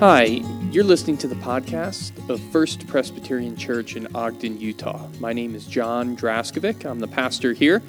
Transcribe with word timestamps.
Hi, 0.00 0.40
you're 0.70 0.82
listening 0.82 1.18
to 1.18 1.28
the 1.28 1.34
podcast 1.34 2.26
of 2.30 2.40
First 2.40 2.86
Presbyterian 2.86 3.54
Church 3.54 3.96
in 3.96 4.08
Ogden, 4.16 4.58
Utah. 4.58 5.06
My 5.18 5.34
name 5.34 5.54
is 5.54 5.66
John 5.66 6.16
Draskovic. 6.16 6.86
I'm 6.86 7.00
the 7.00 7.06
pastor 7.06 7.52
here. 7.52 7.82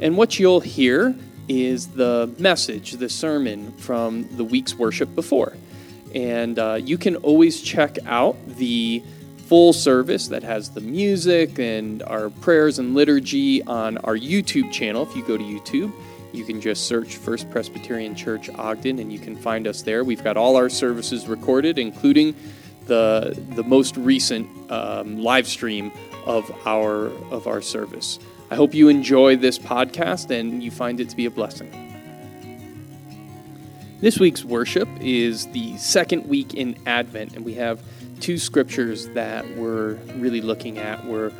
And 0.00 0.16
what 0.16 0.38
you'll 0.38 0.60
hear 0.60 1.14
is 1.46 1.88
the 1.88 2.34
message, 2.38 2.92
the 2.92 3.10
sermon 3.10 3.72
from 3.72 4.26
the 4.38 4.44
week's 4.44 4.76
worship 4.76 5.14
before. 5.14 5.58
And 6.14 6.58
uh, 6.58 6.78
you 6.82 6.96
can 6.96 7.16
always 7.16 7.60
check 7.60 7.98
out 8.06 8.38
the 8.56 9.02
full 9.36 9.74
service 9.74 10.28
that 10.28 10.42
has 10.44 10.70
the 10.70 10.80
music 10.80 11.58
and 11.58 12.02
our 12.04 12.30
prayers 12.30 12.78
and 12.78 12.94
liturgy 12.94 13.62
on 13.64 13.98
our 13.98 14.16
YouTube 14.16 14.72
channel 14.72 15.02
if 15.02 15.14
you 15.14 15.22
go 15.22 15.36
to 15.36 15.44
YouTube. 15.44 15.92
You 16.32 16.44
can 16.44 16.60
just 16.60 16.86
search 16.86 17.16
First 17.16 17.50
Presbyterian 17.50 18.14
Church 18.14 18.50
Ogden 18.50 18.98
and 18.98 19.12
you 19.12 19.18
can 19.18 19.36
find 19.36 19.66
us 19.66 19.82
there. 19.82 20.04
We've 20.04 20.22
got 20.22 20.36
all 20.36 20.56
our 20.56 20.68
services 20.68 21.26
recorded, 21.26 21.78
including 21.78 22.34
the, 22.86 23.38
the 23.54 23.62
most 23.62 23.96
recent 23.96 24.48
um, 24.70 25.18
live 25.22 25.46
stream 25.46 25.90
of 26.26 26.50
our, 26.66 27.06
of 27.30 27.46
our 27.46 27.62
service. 27.62 28.18
I 28.50 28.56
hope 28.56 28.74
you 28.74 28.88
enjoy 28.88 29.36
this 29.36 29.58
podcast 29.58 30.30
and 30.30 30.62
you 30.62 30.70
find 30.70 31.00
it 31.00 31.08
to 31.10 31.16
be 31.16 31.26
a 31.26 31.30
blessing. 31.30 31.70
This 34.00 34.20
week's 34.20 34.44
worship 34.44 34.88
is 35.00 35.46
the 35.48 35.76
second 35.76 36.28
week 36.28 36.54
in 36.54 36.78
Advent, 36.86 37.34
and 37.34 37.44
we 37.44 37.54
have 37.54 37.82
two 38.20 38.38
scriptures 38.38 39.08
that 39.08 39.44
we're 39.56 39.94
really 40.16 40.40
looking 40.40 40.78
at. 40.78 41.04
We're 41.04 41.32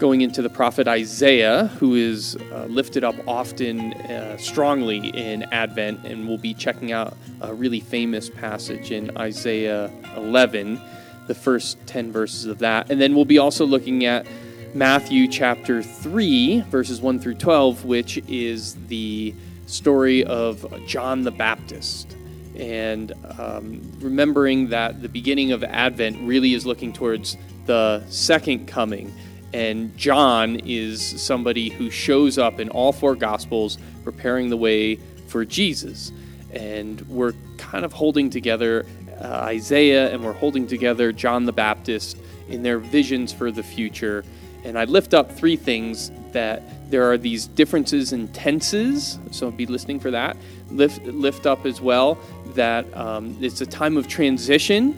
going 0.00 0.22
into 0.22 0.40
the 0.40 0.48
prophet 0.48 0.88
Isaiah, 0.88 1.66
who 1.78 1.94
is 1.94 2.34
uh, 2.52 2.64
lifted 2.64 3.04
up 3.04 3.14
often 3.28 3.92
uh, 3.92 4.38
strongly 4.38 5.08
in 5.08 5.42
Advent, 5.52 6.06
and 6.06 6.26
we'll 6.26 6.38
be 6.38 6.54
checking 6.54 6.90
out 6.90 7.16
a 7.42 7.52
really 7.52 7.80
famous 7.80 8.30
passage 8.30 8.90
in 8.92 9.14
Isaiah 9.18 9.90
11, 10.16 10.80
the 11.26 11.34
first 11.34 11.78
10 11.86 12.10
verses 12.10 12.46
of 12.46 12.58
that. 12.60 12.90
And 12.90 12.98
then 12.98 13.14
we'll 13.14 13.26
be 13.26 13.36
also 13.36 13.66
looking 13.66 14.06
at 14.06 14.26
Matthew 14.72 15.28
chapter 15.28 15.82
3, 15.82 16.62
verses 16.62 17.02
1 17.02 17.18
through 17.20 17.34
12, 17.34 17.84
which 17.84 18.16
is 18.26 18.76
the 18.86 19.34
story 19.66 20.24
of 20.24 20.66
John 20.86 21.24
the 21.24 21.30
Baptist. 21.30 22.16
And 22.56 23.12
um, 23.38 23.82
remembering 24.00 24.70
that 24.70 25.02
the 25.02 25.08
beginning 25.10 25.52
of 25.52 25.62
Advent 25.62 26.16
really 26.22 26.54
is 26.54 26.64
looking 26.64 26.94
towards 26.94 27.36
the 27.66 28.02
second 28.08 28.66
coming 28.66 29.12
and 29.52 29.96
John 29.96 30.60
is 30.64 31.20
somebody 31.20 31.70
who 31.70 31.90
shows 31.90 32.38
up 32.38 32.60
in 32.60 32.68
all 32.68 32.92
four 32.92 33.16
Gospels 33.16 33.78
preparing 34.04 34.48
the 34.48 34.56
way 34.56 34.96
for 35.26 35.44
Jesus. 35.44 36.12
And 36.52 37.00
we're 37.02 37.34
kind 37.58 37.84
of 37.84 37.92
holding 37.92 38.30
together 38.30 38.86
uh, 39.20 39.26
Isaiah 39.26 40.12
and 40.12 40.24
we're 40.24 40.32
holding 40.32 40.66
together 40.66 41.12
John 41.12 41.46
the 41.46 41.52
Baptist 41.52 42.16
in 42.48 42.62
their 42.62 42.78
visions 42.78 43.32
for 43.32 43.50
the 43.50 43.62
future. 43.62 44.24
And 44.64 44.78
I 44.78 44.84
lift 44.84 45.14
up 45.14 45.32
three 45.32 45.56
things 45.56 46.10
that 46.32 46.62
there 46.90 47.10
are 47.10 47.18
these 47.18 47.46
differences 47.46 48.12
in 48.12 48.28
tenses, 48.28 49.18
so 49.30 49.50
be 49.50 49.66
listening 49.66 50.00
for 50.00 50.10
that. 50.10 50.36
Lift, 50.70 51.04
lift 51.06 51.46
up 51.46 51.66
as 51.66 51.80
well 51.80 52.18
that 52.54 52.92
um, 52.96 53.36
it's 53.40 53.60
a 53.60 53.66
time 53.66 53.96
of 53.96 54.08
transition, 54.08 54.92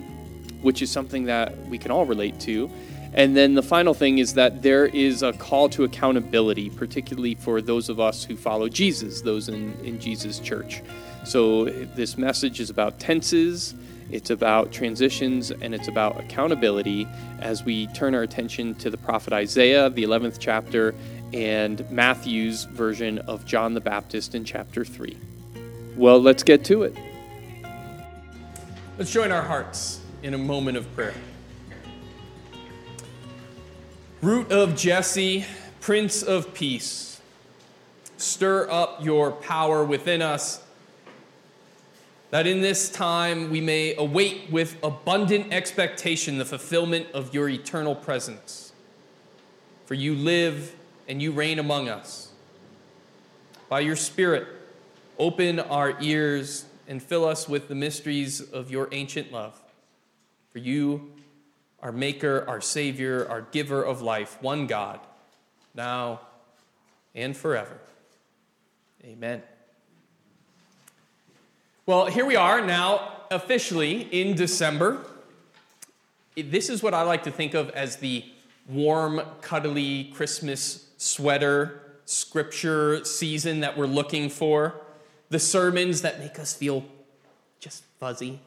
which 0.61 0.81
is 0.81 0.91
something 0.91 1.25
that 1.25 1.57
we 1.67 1.77
can 1.77 1.91
all 1.91 2.05
relate 2.05 2.39
to 2.41 2.69
and 3.13 3.37
then 3.37 3.53
the 3.53 3.63
final 3.63 3.93
thing 3.93 4.17
is 4.17 4.33
that 4.33 4.63
there 4.63 4.87
is 4.87 5.21
a 5.21 5.33
call 5.33 5.69
to 5.69 5.83
accountability, 5.83 6.69
particularly 6.71 7.35
for 7.35 7.61
those 7.61 7.89
of 7.89 7.99
us 7.99 8.23
who 8.23 8.35
follow 8.35 8.67
Jesus, 8.67 9.21
those 9.21 9.49
in, 9.49 9.73
in 9.83 9.99
Jesus' 9.99 10.39
church. 10.39 10.81
So 11.23 11.65
this 11.65 12.17
message 12.17 12.59
is 12.59 12.69
about 12.69 12.99
tenses, 12.99 13.75
it's 14.11 14.29
about 14.29 14.71
transitions, 14.71 15.51
and 15.51 15.75
it's 15.75 15.87
about 15.87 16.19
accountability 16.19 17.07
as 17.39 17.63
we 17.63 17.87
turn 17.87 18.15
our 18.15 18.23
attention 18.23 18.75
to 18.75 18.89
the 18.89 18.97
prophet 18.97 19.31
Isaiah, 19.31 19.89
the 19.89 20.03
11th 20.03 20.37
chapter, 20.39 20.95
and 21.33 21.89
Matthew's 21.91 22.65
version 22.65 23.19
of 23.19 23.45
John 23.45 23.73
the 23.73 23.81
Baptist 23.81 24.35
in 24.35 24.43
chapter 24.43 24.83
3. 24.83 25.15
Well, 25.95 26.19
let's 26.19 26.43
get 26.43 26.65
to 26.65 26.83
it. 26.83 26.95
Let's 28.97 29.11
join 29.11 29.31
our 29.31 29.41
hearts 29.41 30.01
in 30.23 30.33
a 30.33 30.37
moment 30.37 30.77
of 30.77 30.91
prayer. 30.93 31.13
Root 34.23 34.53
of 34.53 34.77
Jesse, 34.77 35.43
Prince 35.81 36.23
of 36.23 36.53
Peace, 36.53 37.19
stir 38.15 38.69
up 38.71 39.03
your 39.03 39.31
power 39.31 39.83
within 39.83 40.21
us, 40.21 40.63
that 42.29 42.47
in 42.47 42.61
this 42.61 42.89
time 42.89 43.51
we 43.51 43.59
may 43.59 43.93
await 43.97 44.49
with 44.49 44.77
abundant 44.81 45.51
expectation 45.51 46.37
the 46.37 46.45
fulfillment 46.45 47.07
of 47.13 47.33
your 47.33 47.49
eternal 47.49 47.95
presence. 47.95 48.71
For 49.87 49.93
you 49.93 50.15
live 50.15 50.73
and 51.09 51.21
you 51.21 51.33
reign 51.33 51.59
among 51.59 51.89
us. 51.89 52.31
By 53.67 53.81
your 53.81 53.97
Spirit, 53.97 54.47
open 55.19 55.59
our 55.59 56.01
ears 56.01 56.63
and 56.87 57.03
fill 57.03 57.25
us 57.25 57.49
with 57.49 57.67
the 57.67 57.75
mysteries 57.75 58.39
of 58.39 58.71
your 58.71 58.87
ancient 58.93 59.33
love. 59.33 59.61
For 60.53 60.59
you 60.59 61.11
our 61.83 61.91
Maker, 61.91 62.45
our 62.47 62.61
Savior, 62.61 63.27
our 63.29 63.41
Giver 63.41 63.83
of 63.83 64.01
life, 64.01 64.37
one 64.41 64.67
God, 64.67 65.01
now 65.75 66.21
and 67.13 67.35
forever. 67.35 67.77
Amen. 69.03 69.43
Well, 71.85 72.05
here 72.05 72.25
we 72.25 72.37
are 72.37 72.65
now, 72.65 73.11
officially 73.29 74.03
in 74.03 74.35
December. 74.35 75.05
This 76.37 76.69
is 76.69 76.81
what 76.81 76.93
I 76.93 77.01
like 77.01 77.23
to 77.23 77.31
think 77.31 77.53
of 77.53 77.69
as 77.71 77.97
the 77.97 78.23
warm, 78.69 79.21
cuddly 79.41 80.05
Christmas 80.05 80.87
sweater 80.97 81.81
scripture 82.05 83.03
season 83.03 83.59
that 83.59 83.77
we're 83.77 83.87
looking 83.87 84.29
for. 84.29 84.79
The 85.29 85.39
sermons 85.39 86.01
that 86.03 86.19
make 86.19 86.39
us 86.39 86.53
feel 86.53 86.85
just 87.59 87.83
fuzzy. 87.99 88.39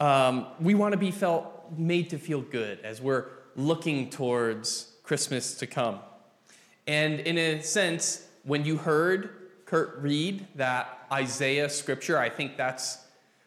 Um, 0.00 0.46
we 0.60 0.74
want 0.74 0.92
to 0.92 0.98
be 0.98 1.12
felt 1.12 1.55
made 1.76 2.10
to 2.10 2.18
feel 2.18 2.40
good 2.40 2.80
as 2.80 3.00
we're 3.00 3.26
looking 3.56 4.10
towards 4.10 4.92
Christmas 5.02 5.54
to 5.56 5.66
come. 5.66 5.98
And 6.86 7.20
in 7.20 7.38
a 7.38 7.62
sense, 7.62 8.26
when 8.44 8.64
you 8.64 8.76
heard 8.76 9.30
Kurt 9.64 9.98
read 10.00 10.46
that 10.54 11.06
Isaiah 11.10 11.68
scripture, 11.68 12.18
I 12.18 12.28
think 12.28 12.56
that's 12.56 12.98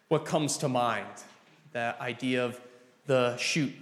what 0.08 0.24
comes 0.24 0.58
to 0.58 0.68
mind 0.68 1.06
that 1.72 2.00
idea 2.00 2.44
of 2.44 2.60
the 3.06 3.36
shoot 3.36 3.72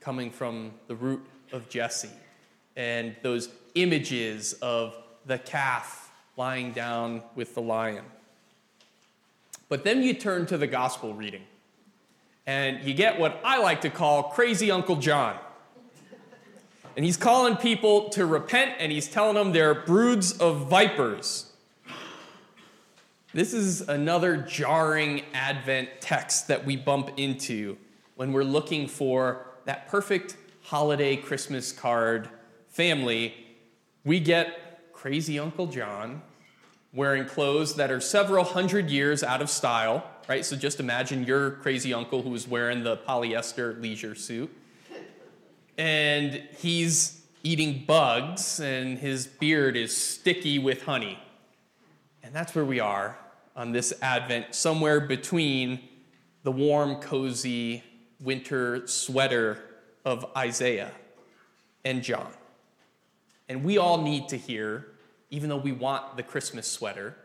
coming 0.00 0.30
from 0.30 0.72
the 0.88 0.94
root 0.96 1.24
of 1.52 1.68
Jesse 1.68 2.10
and 2.76 3.14
those 3.22 3.48
images 3.74 4.54
of 4.54 4.96
the 5.26 5.38
calf 5.38 6.12
lying 6.36 6.72
down 6.72 7.22
with 7.34 7.54
the 7.54 7.62
lion. 7.62 8.04
But 9.68 9.84
then 9.84 10.02
you 10.02 10.14
turn 10.14 10.46
to 10.46 10.58
the 10.58 10.66
gospel 10.66 11.14
reading 11.14 11.42
and 12.46 12.82
you 12.84 12.94
get 12.94 13.18
what 13.18 13.40
I 13.44 13.58
like 13.58 13.80
to 13.82 13.90
call 13.90 14.24
crazy 14.24 14.70
Uncle 14.70 14.96
John. 14.96 15.36
And 16.96 17.04
he's 17.04 17.16
calling 17.16 17.56
people 17.56 18.08
to 18.10 18.24
repent 18.24 18.76
and 18.78 18.90
he's 18.90 19.08
telling 19.08 19.34
them 19.34 19.52
they're 19.52 19.74
broods 19.74 20.32
of 20.38 20.68
vipers. 20.68 21.52
This 23.34 23.52
is 23.52 23.82
another 23.82 24.38
jarring 24.38 25.22
Advent 25.34 25.90
text 26.00 26.48
that 26.48 26.64
we 26.64 26.76
bump 26.76 27.10
into 27.18 27.76
when 28.14 28.32
we're 28.32 28.44
looking 28.44 28.86
for 28.86 29.46
that 29.66 29.88
perfect 29.88 30.36
holiday 30.62 31.16
Christmas 31.16 31.70
card 31.70 32.30
family. 32.68 33.34
We 34.04 34.20
get 34.20 34.92
crazy 34.94 35.38
Uncle 35.38 35.66
John 35.66 36.22
wearing 36.96 37.26
clothes 37.26 37.74
that 37.74 37.90
are 37.90 38.00
several 38.00 38.42
hundred 38.42 38.90
years 38.90 39.22
out 39.22 39.42
of 39.42 39.50
style, 39.50 40.02
right? 40.28 40.46
So 40.46 40.56
just 40.56 40.80
imagine 40.80 41.24
your 41.24 41.50
crazy 41.52 41.92
uncle 41.92 42.22
who 42.22 42.30
was 42.30 42.48
wearing 42.48 42.84
the 42.84 42.96
polyester 42.96 43.80
leisure 43.80 44.14
suit. 44.14 44.50
And 45.76 46.42
he's 46.56 47.20
eating 47.42 47.84
bugs, 47.86 48.60
and 48.60 48.98
his 48.98 49.26
beard 49.26 49.76
is 49.76 49.94
sticky 49.94 50.58
with 50.58 50.82
honey. 50.82 51.18
And 52.22 52.34
that's 52.34 52.54
where 52.54 52.64
we 52.64 52.80
are 52.80 53.18
on 53.54 53.72
this 53.72 53.92
Advent, 54.00 54.54
somewhere 54.54 55.00
between 55.00 55.80
the 56.44 56.50
warm, 56.50 56.96
cozy 56.96 57.84
winter 58.20 58.86
sweater 58.86 59.62
of 60.06 60.24
Isaiah 60.34 60.92
and 61.84 62.02
John. 62.02 62.32
And 63.50 63.64
we 63.64 63.76
all 63.76 64.00
need 64.00 64.30
to 64.30 64.38
hear 64.38 64.86
even 65.30 65.48
though 65.48 65.56
we 65.56 65.72
want 65.72 66.16
the 66.16 66.22
Christmas 66.22 66.70
sweater, 66.70 67.16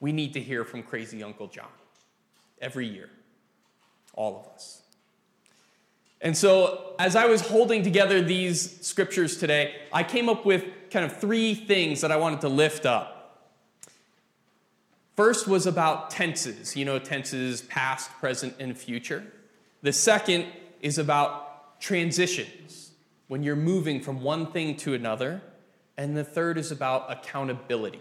we 0.00 0.12
need 0.12 0.32
to 0.34 0.40
hear 0.40 0.64
from 0.64 0.82
crazy 0.82 1.22
Uncle 1.22 1.46
John 1.46 1.68
every 2.60 2.86
year. 2.86 3.08
All 4.14 4.40
of 4.40 4.54
us. 4.54 4.82
And 6.20 6.36
so, 6.36 6.94
as 6.98 7.14
I 7.14 7.26
was 7.26 7.42
holding 7.42 7.82
together 7.82 8.22
these 8.22 8.80
scriptures 8.80 9.36
today, 9.36 9.74
I 9.92 10.02
came 10.02 10.28
up 10.28 10.46
with 10.46 10.64
kind 10.90 11.04
of 11.04 11.18
three 11.18 11.54
things 11.54 12.00
that 12.00 12.10
I 12.10 12.16
wanted 12.16 12.40
to 12.40 12.48
lift 12.48 12.86
up. 12.86 13.16
First 15.14 15.46
was 15.46 15.66
about 15.66 16.10
tenses, 16.10 16.76
you 16.76 16.84
know, 16.84 16.98
tenses 16.98 17.62
past, 17.62 18.10
present, 18.18 18.54
and 18.58 18.76
future. 18.76 19.24
The 19.82 19.92
second 19.92 20.46
is 20.80 20.98
about 20.98 21.80
transitions, 21.80 22.92
when 23.28 23.42
you're 23.42 23.56
moving 23.56 24.00
from 24.00 24.22
one 24.22 24.52
thing 24.52 24.76
to 24.78 24.94
another. 24.94 25.42
And 25.98 26.16
the 26.16 26.24
third 26.24 26.58
is 26.58 26.70
about 26.70 27.10
accountability. 27.10 28.00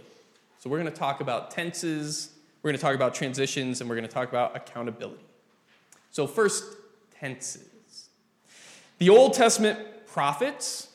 So 0.59 0.69
we're 0.69 0.80
going 0.80 0.92
to 0.92 0.97
talk 0.97 1.21
about 1.21 1.51
tenses, 1.51 2.31
we're 2.62 2.71
going 2.71 2.77
to 2.77 2.81
talk 2.81 2.95
about 2.95 3.13
transitions, 3.13 3.80
and 3.80 3.89
we're 3.89 3.95
going 3.95 4.07
to 4.07 4.13
talk 4.13 4.30
about 4.30 4.56
accountability. 4.56 5.24
So, 6.12 6.25
first, 6.25 6.63
tenses. 7.19 8.09
The 8.97 9.09
Old 9.09 9.33
Testament 9.33 9.80
prophets 10.07 10.89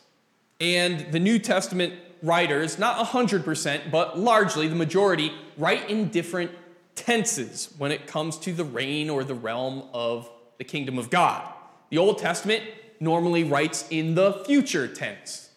and 0.60 1.12
the 1.12 1.20
New 1.20 1.38
Testament 1.38 1.94
writers, 2.22 2.78
not 2.78 3.06
100%, 3.06 3.90
but 3.90 4.18
largely 4.18 4.68
the 4.68 4.74
majority, 4.74 5.32
write 5.56 5.88
in 5.88 6.08
different 6.08 6.50
tenses 6.94 7.74
when 7.78 7.92
it 7.92 8.06
comes 8.06 8.38
to 8.38 8.52
the 8.52 8.64
reign 8.64 9.08
or 9.08 9.24
the 9.24 9.34
realm 9.34 9.84
of 9.92 10.28
the 10.58 10.64
kingdom 10.64 10.98
of 10.98 11.10
God. 11.10 11.50
The 11.90 11.98
Old 11.98 12.18
Testament 12.18 12.64
normally 12.98 13.44
writes 13.44 13.86
in 13.90 14.14
the 14.14 14.44
future 14.44 14.88
tense. 14.88 15.49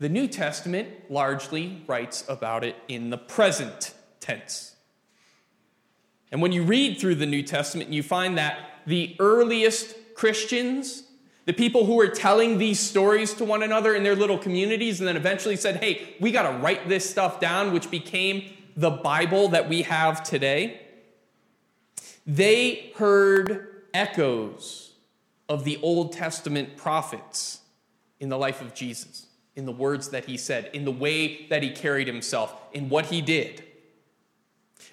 The 0.00 0.08
New 0.08 0.28
Testament 0.28 0.88
largely 1.10 1.82
writes 1.86 2.24
about 2.26 2.64
it 2.64 2.74
in 2.88 3.10
the 3.10 3.18
present 3.18 3.92
tense. 4.18 4.74
And 6.32 6.40
when 6.40 6.52
you 6.52 6.62
read 6.62 6.98
through 6.98 7.16
the 7.16 7.26
New 7.26 7.42
Testament, 7.42 7.90
you 7.90 8.02
find 8.02 8.38
that 8.38 8.58
the 8.86 9.14
earliest 9.18 9.94
Christians, 10.14 11.02
the 11.44 11.52
people 11.52 11.84
who 11.84 11.96
were 11.96 12.08
telling 12.08 12.56
these 12.56 12.80
stories 12.80 13.34
to 13.34 13.44
one 13.44 13.62
another 13.62 13.94
in 13.94 14.02
their 14.02 14.16
little 14.16 14.38
communities, 14.38 15.00
and 15.00 15.08
then 15.08 15.18
eventually 15.18 15.56
said, 15.56 15.76
hey, 15.76 16.14
we 16.18 16.32
got 16.32 16.50
to 16.50 16.58
write 16.58 16.88
this 16.88 17.08
stuff 17.08 17.38
down, 17.38 17.74
which 17.74 17.90
became 17.90 18.50
the 18.76 18.90
Bible 18.90 19.48
that 19.48 19.68
we 19.68 19.82
have 19.82 20.22
today, 20.22 20.80
they 22.26 22.90
heard 22.96 23.82
echoes 23.92 24.94
of 25.46 25.64
the 25.64 25.78
Old 25.82 26.12
Testament 26.12 26.78
prophets 26.78 27.60
in 28.18 28.30
the 28.30 28.38
life 28.38 28.62
of 28.62 28.72
Jesus 28.72 29.26
in 29.60 29.66
the 29.66 29.72
words 29.72 30.08
that 30.08 30.24
he 30.24 30.38
said, 30.38 30.70
in 30.72 30.86
the 30.86 30.90
way 30.90 31.46
that 31.48 31.62
he 31.62 31.68
carried 31.68 32.06
himself, 32.06 32.54
in 32.72 32.88
what 32.88 33.04
he 33.06 33.20
did. 33.20 33.62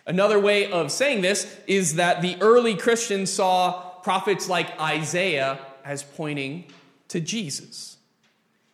Another 0.05 0.37
way 0.37 0.69
of 0.69 0.91
saying 0.91 1.21
this 1.21 1.57
is 1.67 1.95
that 1.95 2.21
the 2.21 2.35
early 2.41 2.75
Christians 2.75 3.31
saw 3.31 3.81
prophets 4.03 4.49
like 4.49 4.77
Isaiah 4.77 5.57
as 5.85 6.03
pointing 6.03 6.65
to 7.07 7.21
Jesus. 7.21 7.95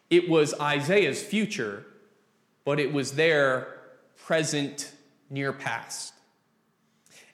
It 0.09 0.27
was 0.27 0.59
Isaiah's 0.59 1.21
future, 1.21 1.85
but 2.65 2.79
it 2.79 2.91
was 2.91 3.11
their 3.11 3.67
present 4.25 4.91
near 5.29 5.53
past. 5.53 6.15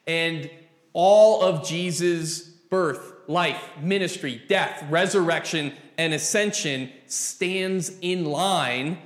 And 0.05 0.49
all 0.91 1.43
of 1.43 1.65
Jesus' 1.65 2.41
birth, 2.41 3.13
life, 3.27 3.61
ministry, 3.81 4.41
death, 4.49 4.85
resurrection, 4.89 5.71
and 5.99 6.13
ascension 6.13 6.89
stands 7.07 7.91
in 7.99 8.23
line 8.23 8.97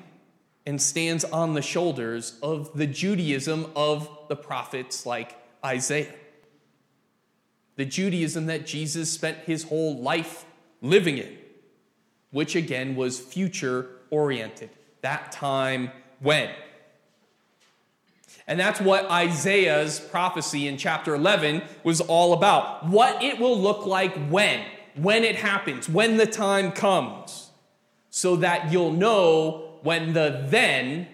and 0.68 0.80
stands 0.80 1.26
on 1.26 1.56
the 1.56 1.62
shoulders 1.62 2.38
of 2.44 2.72
the 2.78 2.86
Judaism 2.86 3.66
of 3.76 4.08
the 4.30 4.36
prophets 4.36 5.04
like 5.04 5.36
Isaiah. 5.66 6.14
The 7.78 7.86
Judaism 7.86 8.46
that 8.46 8.68
Jesus 8.68 9.12
spent 9.12 9.40
his 9.40 9.64
whole 9.64 9.98
life 9.98 10.46
living 10.84 11.18
in, 11.18 11.36
which 12.30 12.56
again 12.56 12.96
was 12.96 13.20
future 13.20 13.90
oriented. 14.12 14.70
That 15.02 15.32
time 15.32 15.90
when. 16.20 16.52
And 18.46 18.60
that's 18.60 18.80
what 18.80 19.10
Isaiah's 19.10 20.00
prophecy 20.00 20.68
in 20.68 20.78
chapter 20.78 21.16
11 21.16 21.64
was 21.84 22.02
all 22.02 22.34
about. 22.34 22.86
What 22.86 23.24
it 23.24 23.40
will 23.40 23.60
look 23.60 23.88
like 23.88 24.16
when 24.28 24.64
when 24.96 25.24
it 25.24 25.36
happens, 25.36 25.90
when 25.90 26.18
the 26.18 26.26
time 26.26 26.72
comes, 26.72 27.52
so 28.10 28.36
that 28.38 28.72
you'll 28.72 28.92
know 28.94 29.80
when 29.82 30.14
the 30.14 30.46
then 30.48 31.08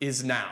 is 0.00 0.22
now. 0.22 0.50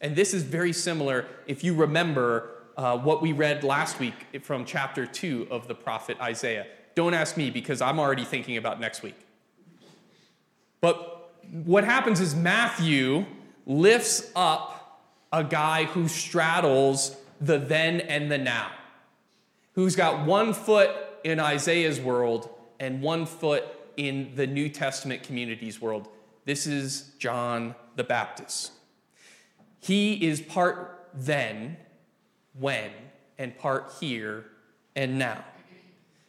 And 0.00 0.14
this 0.14 0.34
is 0.34 0.42
very 0.42 0.72
similar 0.72 1.26
if 1.46 1.64
you 1.64 1.74
remember 1.74 2.50
uh, 2.76 2.96
what 2.96 3.22
we 3.22 3.32
read 3.32 3.64
last 3.64 3.98
week 3.98 4.14
from 4.42 4.64
chapter 4.64 5.06
2 5.06 5.48
of 5.50 5.66
the 5.66 5.74
prophet 5.74 6.16
Isaiah. 6.20 6.66
Don't 6.94 7.14
ask 7.14 7.36
me 7.36 7.50
because 7.50 7.80
I'm 7.80 7.98
already 7.98 8.24
thinking 8.24 8.56
about 8.56 8.80
next 8.80 9.02
week. 9.02 9.16
But 10.80 11.32
what 11.64 11.84
happens 11.84 12.20
is 12.20 12.34
Matthew 12.34 13.24
lifts 13.66 14.30
up 14.36 15.00
a 15.32 15.42
guy 15.44 15.84
who 15.84 16.08
straddles 16.08 17.16
the 17.40 17.58
then 17.58 18.00
and 18.00 18.30
the 18.30 18.38
now 18.38 18.70
who's 19.78 19.94
got 19.94 20.26
one 20.26 20.52
foot 20.52 20.90
in 21.22 21.38
Isaiah's 21.38 22.00
world 22.00 22.50
and 22.80 23.00
one 23.00 23.24
foot 23.24 23.64
in 23.96 24.32
the 24.34 24.44
New 24.44 24.68
Testament 24.68 25.22
community's 25.22 25.80
world. 25.80 26.08
This 26.44 26.66
is 26.66 27.12
John 27.20 27.76
the 27.94 28.02
Baptist. 28.02 28.72
He 29.78 30.26
is 30.26 30.40
part 30.40 31.10
then, 31.14 31.76
when, 32.58 32.90
and 33.38 33.56
part 33.56 33.92
here 34.00 34.46
and 34.96 35.16
now. 35.16 35.44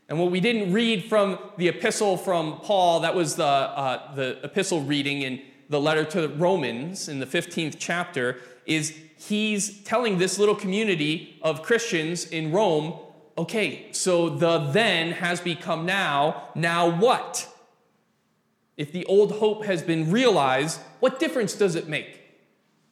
And 0.09 0.19
what 0.19 0.29
we 0.29 0.39
didn't 0.39 0.71
read 0.71 1.05
from 1.05 1.39
the 1.57 1.69
epistle 1.69 2.17
from 2.17 2.59
Paul, 2.59 2.99
that 2.99 3.15
was 3.15 3.35
the, 3.35 3.45
uh, 3.45 4.13
the 4.13 4.37
epistle 4.43 4.83
reading 4.83 5.23
in 5.23 5.41
the 5.69 5.81
letter 5.81 6.03
to 6.03 6.21
the 6.21 6.29
Romans 6.29 7.09
in 7.09 7.17
the 7.17 7.25
15th 7.25 7.77
chapter, 7.79 8.37
is 8.67 8.95
he's 9.17 9.83
telling 9.85 10.19
this 10.19 10.37
little 10.37 10.53
community 10.53 11.39
of 11.41 11.63
Christians 11.63 12.27
in 12.27 12.51
Rome 12.51 12.93
okay, 13.39 13.88
so 13.91 14.30
the 14.30 14.59
then 14.59 15.13
has 15.13 15.39
become 15.39 15.86
now. 15.86 16.50
Now 16.56 16.89
what? 17.00 17.47
If 18.75 18.91
the 18.91 19.06
old 19.06 19.31
hope 19.33 19.65
has 19.65 19.81
been 19.81 20.12
realized, 20.12 20.80
what 21.00 21.19
difference 21.19 21.53
does 21.56 21.75
it 21.75 21.88
make? 21.88 22.21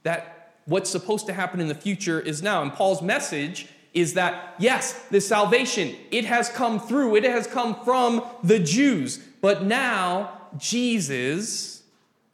That 0.04 0.54
what's 0.66 0.90
supposed 0.90 1.26
to 1.28 1.34
happen 1.34 1.60
in 1.60 1.68
the 1.68 1.76
future 1.76 2.20
is 2.20 2.42
now. 2.42 2.62
And 2.62 2.72
Paul's 2.72 3.02
message 3.02 3.68
is 3.94 4.14
that 4.14 4.56
yes, 4.58 4.94
the 5.12 5.20
salvation, 5.20 5.96
it 6.12 6.26
has 6.26 6.50
come 6.50 6.80
through, 6.80 7.18
it 7.18 7.24
has 7.26 7.46
come 7.46 7.76
from 7.84 8.24
the 8.44 8.60
Jews, 8.60 9.18
but 9.42 9.64
now 9.64 10.50
Jesus 10.58 11.84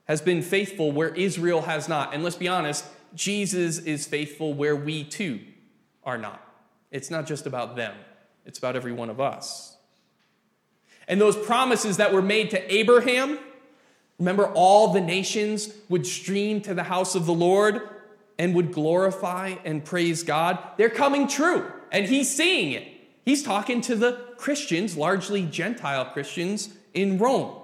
has 0.06 0.22
been 0.22 0.42
faithful 0.42 0.92
where 0.92 1.16
Israel 1.16 1.64
has 1.64 1.88
not. 1.88 2.14
And 2.14 2.24
let's 2.24 2.36
be 2.36 2.48
honest, 2.48 2.86
Jesus 3.16 3.80
is 3.80 4.06
faithful 4.06 4.54
where 4.54 4.76
we 4.76 5.04
too 5.04 5.40
are 6.04 6.18
not. 6.18 6.43
It's 6.94 7.10
not 7.10 7.26
just 7.26 7.48
about 7.48 7.76
them, 7.76 7.96
it's 8.46 8.60
about 8.60 8.78
every 8.78 8.94
one 8.94 9.10
of 9.10 9.20
us. 9.20 9.76
And 11.08 11.20
those 11.20 11.36
promises 11.36 11.98
that 11.98 12.14
were 12.14 12.22
made 12.22 12.52
to 12.52 12.74
Abraham, 12.74 13.38
remember, 14.20 14.46
all 14.48 14.94
the 14.94 15.02
nations 15.02 15.74
would 15.90 16.06
stream 16.06 16.62
to 16.62 16.74
the 16.74 16.84
house 16.84 17.16
of 17.16 17.26
the 17.26 17.34
Lord 17.34 17.82
and 18.40 18.56
would 18.56 18.72
glorify 18.72 19.56
and 19.66 19.84
praise 19.84 20.24
God. 20.24 20.60
They're 20.78 20.90
coming 20.90 21.28
true, 21.28 21.70
and 21.92 22.06
he's 22.06 22.34
seeing 22.34 22.72
it. 22.72 22.88
He's 23.26 23.44
talking 23.44 23.82
to 23.82 23.96
the 23.96 24.14
Christians, 24.38 24.96
largely 24.96 25.46
Gentile 25.46 26.06
Christians 26.06 26.70
in 26.94 27.18
Rome. 27.18 27.56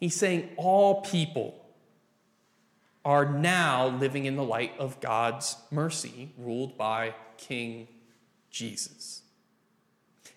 He's 0.00 0.14
saying 0.14 0.48
all 0.56 1.02
people 1.02 1.54
are 3.04 3.24
now 3.24 3.88
living 3.88 4.24
in 4.24 4.36
the 4.36 4.44
light 4.44 4.72
of 4.78 5.00
God's 5.00 5.56
mercy, 5.70 6.30
ruled 6.36 6.76
by 6.76 7.14
King 7.36 7.88
Jesus. 8.50 9.22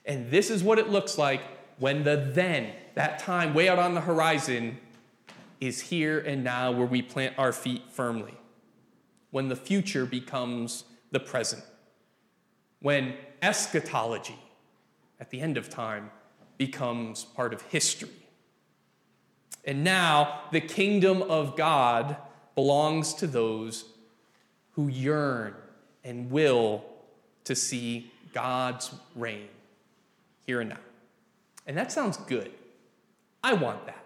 And 0.05 0.31
this 0.31 0.49
is 0.49 0.63
what 0.63 0.79
it 0.79 0.89
looks 0.89 1.17
like 1.17 1.41
when 1.79 2.03
the 2.03 2.15
then, 2.15 2.73
that 2.95 3.19
time 3.19 3.53
way 3.53 3.69
out 3.69 3.79
on 3.79 3.93
the 3.93 4.01
horizon, 4.01 4.77
is 5.59 5.81
here 5.81 6.19
and 6.19 6.43
now 6.43 6.71
where 6.71 6.87
we 6.87 7.01
plant 7.01 7.35
our 7.37 7.53
feet 7.53 7.83
firmly. 7.89 8.33
When 9.29 9.47
the 9.47 9.55
future 9.55 10.05
becomes 10.05 10.83
the 11.11 11.19
present. 11.19 11.63
When 12.81 13.13
eschatology, 13.41 14.39
at 15.19 15.29
the 15.29 15.39
end 15.39 15.57
of 15.57 15.69
time, 15.69 16.09
becomes 16.57 17.23
part 17.23 17.53
of 17.53 17.61
history. 17.63 18.09
And 19.65 19.83
now 19.83 20.41
the 20.51 20.61
kingdom 20.61 21.21
of 21.21 21.55
God 21.55 22.17
belongs 22.55 23.13
to 23.15 23.27
those 23.27 23.85
who 24.71 24.87
yearn 24.87 25.53
and 26.03 26.31
will 26.31 26.83
to 27.45 27.55
see 27.55 28.11
God's 28.33 28.93
reign 29.15 29.47
here 30.45 30.61
and 30.61 30.69
now. 30.69 30.77
And 31.67 31.77
that 31.77 31.91
sounds 31.91 32.17
good. 32.17 32.51
I 33.43 33.53
want 33.53 33.85
that. 33.85 34.03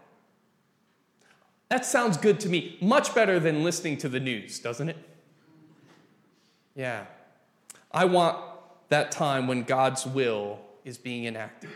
That 1.70 1.86
sounds 1.86 2.18
good 2.18 2.40
to 2.42 2.50
me, 2.50 2.78
much 2.82 3.16
better 3.16 3.40
than 3.40 3.64
listening 3.64 3.98
to 3.98 4.10
the 4.10 4.20
news, 4.20 4.60
doesn't 4.60 4.90
it? 4.90 4.98
Yeah. 6.76 7.06
I 7.92 8.06
want 8.06 8.38
that 8.90 9.12
time 9.12 9.48
when 9.48 9.64
God's 9.64 10.06
will 10.06 10.60
is 10.84 10.98
being 10.98 11.26
enacted. 11.26 11.70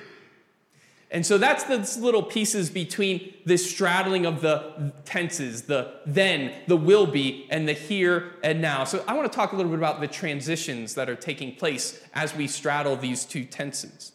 And 1.12 1.26
so 1.26 1.40
that's 1.40 1.64
the 1.64 2.02
little 2.02 2.22
pieces 2.22 2.70
between 2.70 3.34
this 3.44 3.68
straddling 3.70 4.28
of 4.28 4.42
the 4.42 4.94
tenses, 5.06 5.64
the 5.64 5.94
then, 6.06 6.54
the 6.68 6.78
will 6.78 7.08
be, 7.08 7.48
and 7.50 7.68
the 7.68 7.74
here 7.74 8.34
and 8.44 8.62
now. 8.62 8.84
So 8.84 9.04
I 9.08 9.14
want 9.14 9.32
to 9.32 9.36
talk 9.36 9.52
a 9.52 9.56
little 9.56 9.72
bit 9.72 9.80
about 9.80 10.02
the 10.02 10.08
transitions 10.08 10.94
that 10.94 11.10
are 11.10 11.16
taking 11.16 11.56
place 11.56 12.00
as 12.14 12.36
we 12.36 12.48
straddle 12.48 12.96
these 12.96 13.26
two 13.26 13.44
tenses. 13.44 14.12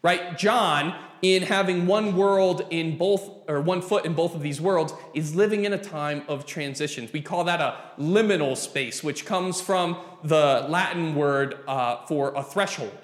Right? 0.00 0.36
John, 0.36 0.98
in 1.20 1.42
having 1.42 1.86
one 1.86 2.16
world 2.16 2.66
in 2.70 2.96
both, 2.96 3.30
or 3.46 3.60
one 3.60 3.82
foot 3.82 4.04
in 4.04 4.14
both 4.14 4.34
of 4.34 4.42
these 4.42 4.60
worlds, 4.60 4.94
is 5.14 5.36
living 5.36 5.64
in 5.66 5.74
a 5.74 5.78
time 5.78 6.22
of 6.28 6.46
transitions. 6.46 7.12
We 7.12 7.20
call 7.20 7.44
that 7.44 7.60
a 7.60 7.78
liminal 7.98 8.56
space, 8.56 9.04
which 9.04 9.26
comes 9.26 9.60
from 9.60 9.98
the 10.24 10.66
Latin 10.68 11.14
word 11.14 11.58
uh, 11.68 12.04
for 12.06 12.32
a 12.34 12.42
threshold. 12.42 12.98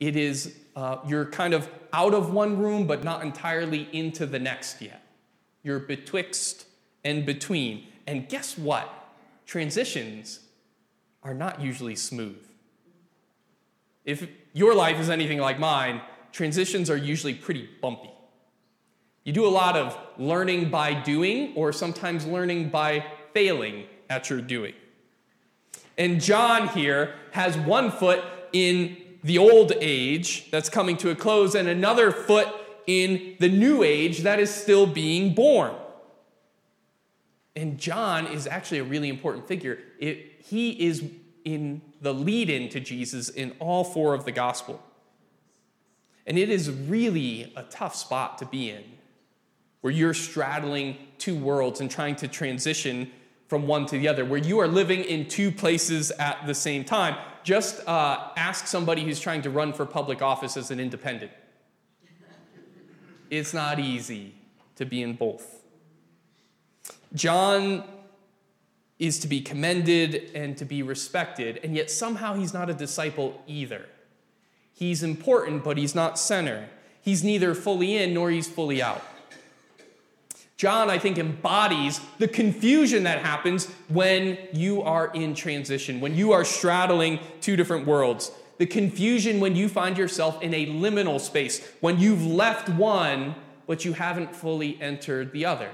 It 0.00 0.16
is, 0.16 0.56
uh, 0.74 0.96
you're 1.06 1.26
kind 1.26 1.54
of 1.54 1.68
out 1.92 2.14
of 2.14 2.32
one 2.32 2.58
room, 2.58 2.86
but 2.86 3.04
not 3.04 3.22
entirely 3.22 3.88
into 3.92 4.26
the 4.26 4.38
next 4.38 4.80
yet. 4.80 5.02
You're 5.62 5.78
betwixt 5.78 6.66
and 7.04 7.26
between. 7.26 7.86
And 8.06 8.28
guess 8.28 8.56
what? 8.56 8.88
Transitions 9.46 10.40
are 11.22 11.34
not 11.34 11.60
usually 11.60 11.96
smooth. 11.96 12.42
If 14.04 14.26
your 14.54 14.74
life 14.74 14.98
is 14.98 15.10
anything 15.10 15.38
like 15.38 15.58
mine, 15.58 16.00
transitions 16.32 16.88
are 16.88 16.96
usually 16.96 17.34
pretty 17.34 17.68
bumpy. 17.82 18.10
You 19.24 19.34
do 19.34 19.46
a 19.46 19.48
lot 19.50 19.76
of 19.76 19.96
learning 20.16 20.70
by 20.70 20.94
doing, 20.94 21.52
or 21.54 21.72
sometimes 21.72 22.26
learning 22.26 22.70
by 22.70 23.04
failing 23.34 23.84
at 24.08 24.30
your 24.30 24.40
doing. 24.40 24.72
And 25.98 26.20
John 26.22 26.68
here 26.68 27.14
has 27.32 27.58
one 27.58 27.90
foot 27.90 28.24
in 28.52 28.96
the 29.22 29.38
old 29.38 29.72
age 29.80 30.50
that's 30.50 30.68
coming 30.68 30.96
to 30.98 31.10
a 31.10 31.14
close 31.14 31.54
and 31.54 31.68
another 31.68 32.10
foot 32.10 32.48
in 32.86 33.36
the 33.38 33.48
new 33.48 33.82
age 33.82 34.20
that 34.20 34.40
is 34.40 34.52
still 34.52 34.86
being 34.86 35.34
born. 35.34 35.74
And 37.54 37.78
John 37.78 38.26
is 38.26 38.46
actually 38.46 38.78
a 38.78 38.84
really 38.84 39.08
important 39.08 39.46
figure. 39.46 39.78
It, 39.98 40.42
he 40.44 40.70
is 40.86 41.04
in 41.44 41.82
the 42.00 42.14
lead 42.14 42.48
in 42.48 42.68
to 42.70 42.80
Jesus 42.80 43.28
in 43.28 43.52
all 43.58 43.84
four 43.84 44.14
of 44.14 44.24
the 44.24 44.32
gospel. 44.32 44.82
And 46.26 46.38
it 46.38 46.48
is 46.48 46.70
really 46.70 47.52
a 47.56 47.62
tough 47.64 47.94
spot 47.94 48.38
to 48.38 48.46
be 48.46 48.70
in, 48.70 48.84
where 49.80 49.92
you're 49.92 50.14
straddling 50.14 50.96
two 51.18 51.36
worlds 51.36 51.80
and 51.80 51.90
trying 51.90 52.16
to 52.16 52.28
transition 52.28 53.10
from 53.48 53.66
one 53.66 53.84
to 53.86 53.98
the 53.98 54.06
other, 54.06 54.24
where 54.24 54.38
you 54.38 54.60
are 54.60 54.68
living 54.68 55.02
in 55.02 55.26
two 55.26 55.50
places 55.50 56.10
at 56.12 56.46
the 56.46 56.54
same 56.54 56.84
time. 56.84 57.16
Just 57.42 57.86
uh, 57.86 58.28
ask 58.36 58.66
somebody 58.66 59.04
who's 59.04 59.20
trying 59.20 59.42
to 59.42 59.50
run 59.50 59.72
for 59.72 59.86
public 59.86 60.22
office 60.22 60.56
as 60.56 60.70
an 60.70 60.80
independent. 60.80 61.32
It's 63.30 63.54
not 63.54 63.78
easy 63.78 64.34
to 64.76 64.84
be 64.84 65.02
in 65.02 65.14
both. 65.14 65.62
John 67.14 67.84
is 68.98 69.18
to 69.20 69.28
be 69.28 69.40
commended 69.40 70.30
and 70.34 70.56
to 70.58 70.64
be 70.64 70.82
respected, 70.82 71.60
and 71.64 71.74
yet 71.74 71.90
somehow 71.90 72.34
he's 72.34 72.52
not 72.52 72.68
a 72.68 72.74
disciple 72.74 73.42
either. 73.46 73.86
He's 74.72 75.02
important, 75.02 75.64
but 75.64 75.78
he's 75.78 75.94
not 75.94 76.18
center. 76.18 76.68
He's 77.02 77.24
neither 77.24 77.54
fully 77.54 77.96
in 77.96 78.12
nor 78.14 78.30
he's 78.30 78.48
fully 78.48 78.82
out. 78.82 79.02
John, 80.60 80.90
I 80.90 80.98
think, 80.98 81.16
embodies 81.16 82.02
the 82.18 82.28
confusion 82.28 83.04
that 83.04 83.20
happens 83.20 83.64
when 83.88 84.36
you 84.52 84.82
are 84.82 85.10
in 85.14 85.34
transition, 85.34 86.02
when 86.02 86.14
you 86.14 86.32
are 86.32 86.44
straddling 86.44 87.18
two 87.40 87.56
different 87.56 87.86
worlds. 87.86 88.30
The 88.58 88.66
confusion 88.66 89.40
when 89.40 89.56
you 89.56 89.70
find 89.70 89.96
yourself 89.96 90.42
in 90.42 90.52
a 90.52 90.66
liminal 90.66 91.18
space, 91.18 91.66
when 91.80 91.98
you've 91.98 92.26
left 92.26 92.68
one, 92.68 93.36
but 93.66 93.86
you 93.86 93.94
haven't 93.94 94.36
fully 94.36 94.78
entered 94.82 95.32
the 95.32 95.46
other. 95.46 95.70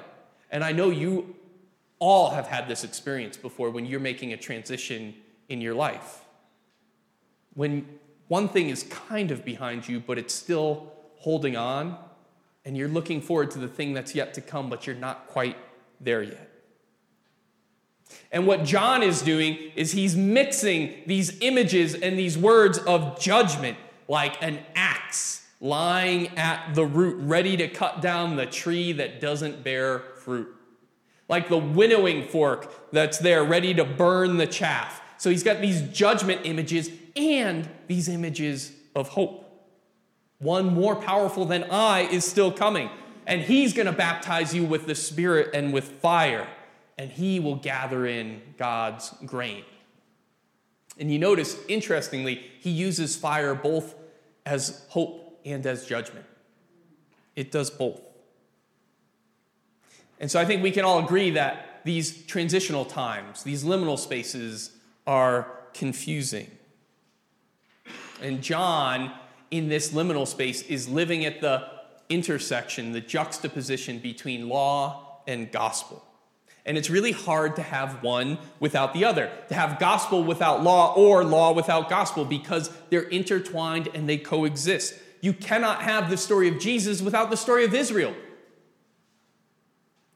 And 0.53 0.63
I 0.63 0.71
know 0.71 0.91
you 0.91 1.35
all 1.99 2.31
have 2.31 2.47
had 2.47 2.69
this 2.69 2.85
experience 2.85 3.37
before 3.37 3.71
when 3.71 3.87
you're 3.87 3.99
making 3.99 4.35
a 4.35 4.37
transition 4.37 5.17
in 5.49 5.61
your 5.61 5.75
life. 5.75 6.21
When 7.55 7.89
one 8.29 8.49
thing 8.49 8.69
is 8.69 8.85
kind 8.85 9.33
of 9.33 9.45
behind 9.45 9.89
you, 9.89 9.99
but 9.99 10.17
it's 10.17 10.33
still 10.33 10.93
holding 11.17 11.57
on, 11.57 11.99
and 12.67 12.77
you're 12.77 12.89
looking 12.89 13.21
forward 13.21 13.53
to 13.53 13.59
the 13.59 13.69
thing 13.69 13.95
that's 13.95 14.15
yet 14.15 14.35
to 14.35 14.41
come, 14.41 14.69
but 14.69 14.87
you're 14.87 14.97
not 14.97 15.29
quite 15.29 15.57
there 16.01 16.23
yet. 16.23 16.51
And 18.33 18.47
what 18.47 18.65
John 18.65 19.05
is 19.05 19.23
doing 19.23 19.57
is 19.77 19.93
he's 19.93 20.17
mixing 20.17 20.95
these 21.07 21.41
images 21.41 21.95
and 21.95 22.19
these 22.19 22.37
words 22.37 22.79
of 22.79 23.21
judgment 23.21 23.79
like 24.09 24.43
an 24.43 24.59
axe 24.75 25.47
lying 25.61 26.37
at 26.37 26.75
the 26.75 26.85
root, 26.85 27.17
ready 27.21 27.57
to 27.57 27.69
cut 27.69 28.03
down 28.03 28.37
the 28.37 28.47
tree 28.47 28.93
that 28.93 29.21
doesn't 29.21 29.63
bear 29.63 30.01
fruit. 30.17 30.49
Like 31.29 31.49
the 31.49 31.59
winnowing 31.59 32.25
fork 32.25 32.91
that's 32.93 33.19
there, 33.19 33.45
ready 33.45 33.75
to 33.75 33.85
burn 33.85 34.37
the 34.37 34.47
chaff. 34.47 35.01
So 35.19 35.31
he's 35.31 35.43
got 35.43 35.61
these 35.61 35.83
judgment 35.83 36.43
images 36.45 36.91
and 37.15 37.69
these 37.87 38.09
images 38.09 38.73
of 38.95 39.09
hope. 39.09 39.46
One 40.39 40.75
more 40.75 40.97
powerful 40.97 41.45
than 41.45 41.65
I 41.65 42.03
is 42.03 42.25
still 42.25 42.53
coming, 42.53 42.91
and 43.27 43.41
he's 43.41 43.73
going 43.73 43.87
to 43.87 43.93
baptize 43.93 44.55
you 44.55 44.65
with 44.65 44.87
the 44.87 44.95
Spirit 44.95 45.51
and 45.55 45.73
with 45.73 45.85
fire, 45.85 46.47
and 46.99 47.11
he 47.11 47.41
will 47.41 47.57
gather 47.57 48.07
in 48.07 48.43
God's 48.59 49.11
grain. 49.25 49.65
And 50.99 51.11
you 51.13 51.19
notice, 51.19 51.57
interestingly, 51.69 52.43
he 52.61 52.71
uses 52.71 53.17
fire 53.17 53.55
both 53.55 53.95
as 54.45 54.85
hope 54.89 55.41
and 55.45 55.65
as 55.67 55.87
judgment. 55.87 56.27
It 57.35 57.51
does 57.51 57.71
both. 57.71 58.01
And 60.19 60.31
so 60.31 60.41
I 60.41 60.45
think 60.45 60.63
we 60.63 60.71
can 60.71 60.85
all 60.85 61.05
agree 61.05 61.31
that 61.31 61.81
these 61.85 62.25
transitional 62.27 62.85
times, 62.85 63.43
these 63.43 63.65
liminal 63.65 63.99
spaces, 63.99 64.71
are 65.07 65.51
confusing. 65.75 66.51
And 68.23 68.43
John 68.43 69.13
in 69.51 69.69
this 69.69 69.93
liminal 69.93 70.27
space 70.27 70.63
is 70.63 70.89
living 70.89 71.25
at 71.25 71.41
the 71.41 71.67
intersection, 72.09 72.93
the 72.93 73.01
juxtaposition 73.01 73.99
between 73.99 74.49
law 74.49 75.21
and 75.27 75.51
gospel. 75.51 76.05
And 76.65 76.77
it's 76.77 76.91
really 76.91 77.13
hard 77.13 77.57
to 77.57 77.63
have 77.63 78.03
one 78.03 78.39
without 78.59 78.93
the 78.93 79.05
other, 79.05 79.31
to 79.49 79.55
have 79.55 79.79
gospel 79.79 80.25
without 80.25 80.65
law 80.65 80.95
or 80.95 81.23
law 81.23 81.53
without 81.53 81.89
gospel 81.89 82.25
because 82.25 82.71
they're 82.91 83.03
intertwined 83.03 83.89
and 83.95 84.09
they 84.09 84.19
coexist. 84.19 84.95
You 85.21 85.33
cannot 85.33 85.83
have 85.83 86.11
the 86.11 86.17
story 86.17 86.49
of 86.49 86.59
Jesus 86.59 87.01
without 87.01 87.31
the 87.31 87.37
story 87.37 87.65
of 87.65 87.73
Israel. 87.73 88.15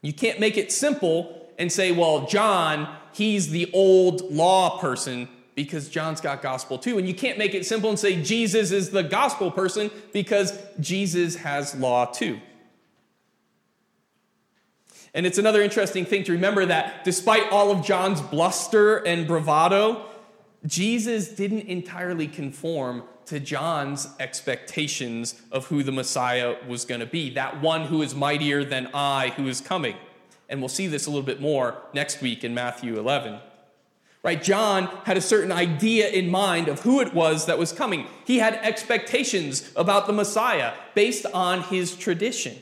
You 0.01 0.13
can't 0.13 0.39
make 0.39 0.57
it 0.57 0.71
simple 0.71 1.49
and 1.57 1.71
say, 1.71 1.91
well, 1.93 2.25
John, 2.27 2.93
he's 3.13 3.49
the 3.49 3.69
old 3.73 4.33
law 4.33 4.79
person 4.79 5.29
because 5.63 5.89
John's 5.89 6.21
got 6.21 6.41
gospel 6.41 6.77
too. 6.77 6.97
And 6.97 7.07
you 7.07 7.13
can't 7.13 7.37
make 7.37 7.53
it 7.53 7.65
simple 7.65 7.89
and 7.89 7.99
say 7.99 8.21
Jesus 8.21 8.71
is 8.71 8.89
the 8.89 9.03
gospel 9.03 9.51
person 9.51 9.91
because 10.13 10.57
Jesus 10.79 11.35
has 11.37 11.75
law 11.75 12.05
too. 12.05 12.39
And 15.13 15.25
it's 15.25 15.37
another 15.37 15.61
interesting 15.61 16.05
thing 16.05 16.23
to 16.23 16.31
remember 16.31 16.65
that 16.65 17.03
despite 17.03 17.51
all 17.51 17.71
of 17.71 17.85
John's 17.85 18.21
bluster 18.21 18.97
and 18.97 19.27
bravado, 19.27 20.05
Jesus 20.65 21.29
didn't 21.29 21.63
entirely 21.63 22.27
conform 22.27 23.03
to 23.25 23.39
John's 23.39 24.07
expectations 24.19 25.41
of 25.51 25.67
who 25.67 25.83
the 25.83 25.91
Messiah 25.91 26.55
was 26.67 26.85
going 26.85 27.01
to 27.01 27.07
be, 27.07 27.29
that 27.31 27.61
one 27.61 27.85
who 27.85 28.01
is 28.01 28.15
mightier 28.15 28.63
than 28.63 28.89
I 28.93 29.29
who 29.35 29.47
is 29.47 29.59
coming. 29.61 29.95
And 30.49 30.59
we'll 30.59 30.69
see 30.69 30.87
this 30.87 31.07
a 31.07 31.09
little 31.09 31.25
bit 31.25 31.39
more 31.39 31.77
next 31.93 32.21
week 32.21 32.43
in 32.43 32.53
Matthew 32.53 32.97
11. 32.97 33.39
Right? 34.23 34.41
John 34.41 34.85
had 35.05 35.17
a 35.17 35.21
certain 35.21 35.51
idea 35.51 36.07
in 36.09 36.29
mind 36.29 36.67
of 36.67 36.81
who 36.81 37.01
it 37.01 37.13
was 37.13 37.47
that 37.47 37.57
was 37.57 37.71
coming. 37.71 38.05
He 38.25 38.37
had 38.37 38.53
expectations 38.55 39.71
about 39.75 40.05
the 40.05 40.13
Messiah 40.13 40.73
based 40.93 41.25
on 41.33 41.63
his 41.63 41.95
tradition. 41.95 42.61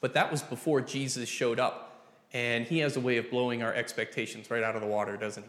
But 0.00 0.12
that 0.12 0.30
was 0.30 0.42
before 0.42 0.82
Jesus 0.82 1.30
showed 1.30 1.58
up. 1.58 1.80
And 2.34 2.66
he 2.66 2.80
has 2.80 2.96
a 2.96 3.00
way 3.00 3.16
of 3.16 3.30
blowing 3.30 3.62
our 3.62 3.72
expectations 3.72 4.50
right 4.50 4.62
out 4.62 4.74
of 4.74 4.82
the 4.82 4.88
water, 4.88 5.16
doesn't 5.16 5.44
he? 5.44 5.48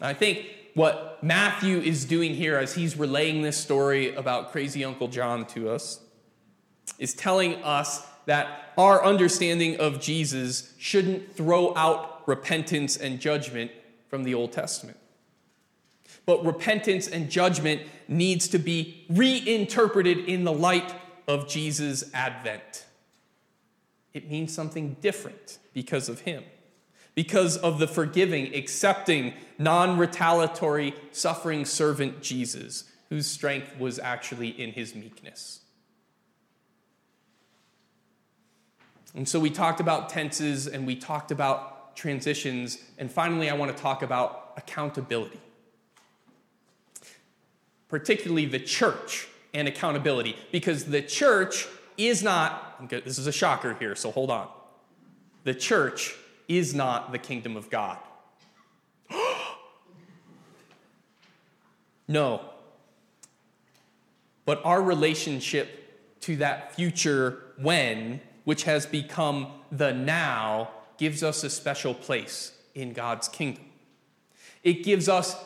I 0.00 0.12
think 0.12 0.46
what 0.74 1.18
Matthew 1.22 1.78
is 1.78 2.04
doing 2.04 2.34
here 2.34 2.58
as 2.58 2.74
he's 2.74 2.96
relaying 2.96 3.42
this 3.42 3.56
story 3.56 4.14
about 4.14 4.52
crazy 4.52 4.84
Uncle 4.84 5.08
John 5.08 5.46
to 5.46 5.70
us 5.70 6.00
is 6.98 7.14
telling 7.14 7.54
us 7.62 8.06
that 8.26 8.72
our 8.76 9.04
understanding 9.04 9.78
of 9.78 10.00
Jesus 10.00 10.72
shouldn't 10.78 11.34
throw 11.36 11.74
out 11.76 12.26
repentance 12.26 12.96
and 12.96 13.20
judgment 13.20 13.70
from 14.08 14.24
the 14.24 14.34
Old 14.34 14.52
Testament. 14.52 14.96
But 16.26 16.44
repentance 16.44 17.06
and 17.06 17.30
judgment 17.30 17.82
needs 18.08 18.48
to 18.48 18.58
be 18.58 19.04
reinterpreted 19.10 20.18
in 20.18 20.44
the 20.44 20.52
light 20.52 20.94
of 21.28 21.48
Jesus' 21.48 22.04
advent. 22.14 22.86
It 24.12 24.30
means 24.30 24.54
something 24.54 24.96
different 25.00 25.58
because 25.72 26.08
of 26.08 26.20
him, 26.20 26.44
because 27.14 27.56
of 27.56 27.78
the 27.78 27.88
forgiving, 27.88 28.54
accepting, 28.54 29.34
non 29.58 29.98
retaliatory, 29.98 30.94
suffering 31.10 31.64
servant 31.64 32.22
Jesus 32.22 32.84
whose 33.08 33.26
strength 33.26 33.78
was 33.78 33.98
actually 33.98 34.48
in 34.48 34.72
his 34.72 34.94
meekness. 34.94 35.60
And 39.14 39.28
so 39.28 39.38
we 39.38 39.50
talked 39.50 39.80
about 39.80 40.08
tenses 40.08 40.66
and 40.66 40.86
we 40.86 40.96
talked 40.96 41.30
about 41.30 41.96
transitions. 41.96 42.78
And 42.98 43.10
finally, 43.10 43.48
I 43.48 43.54
want 43.54 43.74
to 43.74 43.80
talk 43.80 44.02
about 44.02 44.52
accountability, 44.56 45.40
particularly 47.88 48.46
the 48.46 48.58
church 48.58 49.28
and 49.52 49.68
accountability, 49.68 50.36
because 50.50 50.86
the 50.86 51.02
church 51.02 51.68
is 51.96 52.22
not, 52.22 52.88
this 52.90 53.18
is 53.18 53.26
a 53.26 53.32
shocker 53.32 53.74
here, 53.74 53.94
so 53.94 54.10
hold 54.10 54.30
on. 54.30 54.48
The 55.44 55.54
church 55.54 56.14
is 56.48 56.74
not 56.74 57.12
the 57.12 57.18
kingdom 57.18 57.56
of 57.56 57.70
God. 57.70 57.98
no. 62.08 62.40
But 64.44 64.60
our 64.64 64.82
relationship 64.82 66.20
to 66.22 66.36
that 66.36 66.74
future 66.74 67.42
when, 67.58 68.20
which 68.44 68.64
has 68.64 68.86
become 68.86 69.48
the 69.72 69.92
now, 69.92 70.70
gives 70.98 71.22
us 71.22 71.42
a 71.44 71.50
special 71.50 71.94
place 71.94 72.52
in 72.74 72.92
God's 72.92 73.28
kingdom. 73.28 73.64
It 74.62 74.84
gives 74.84 75.08
us 75.08 75.36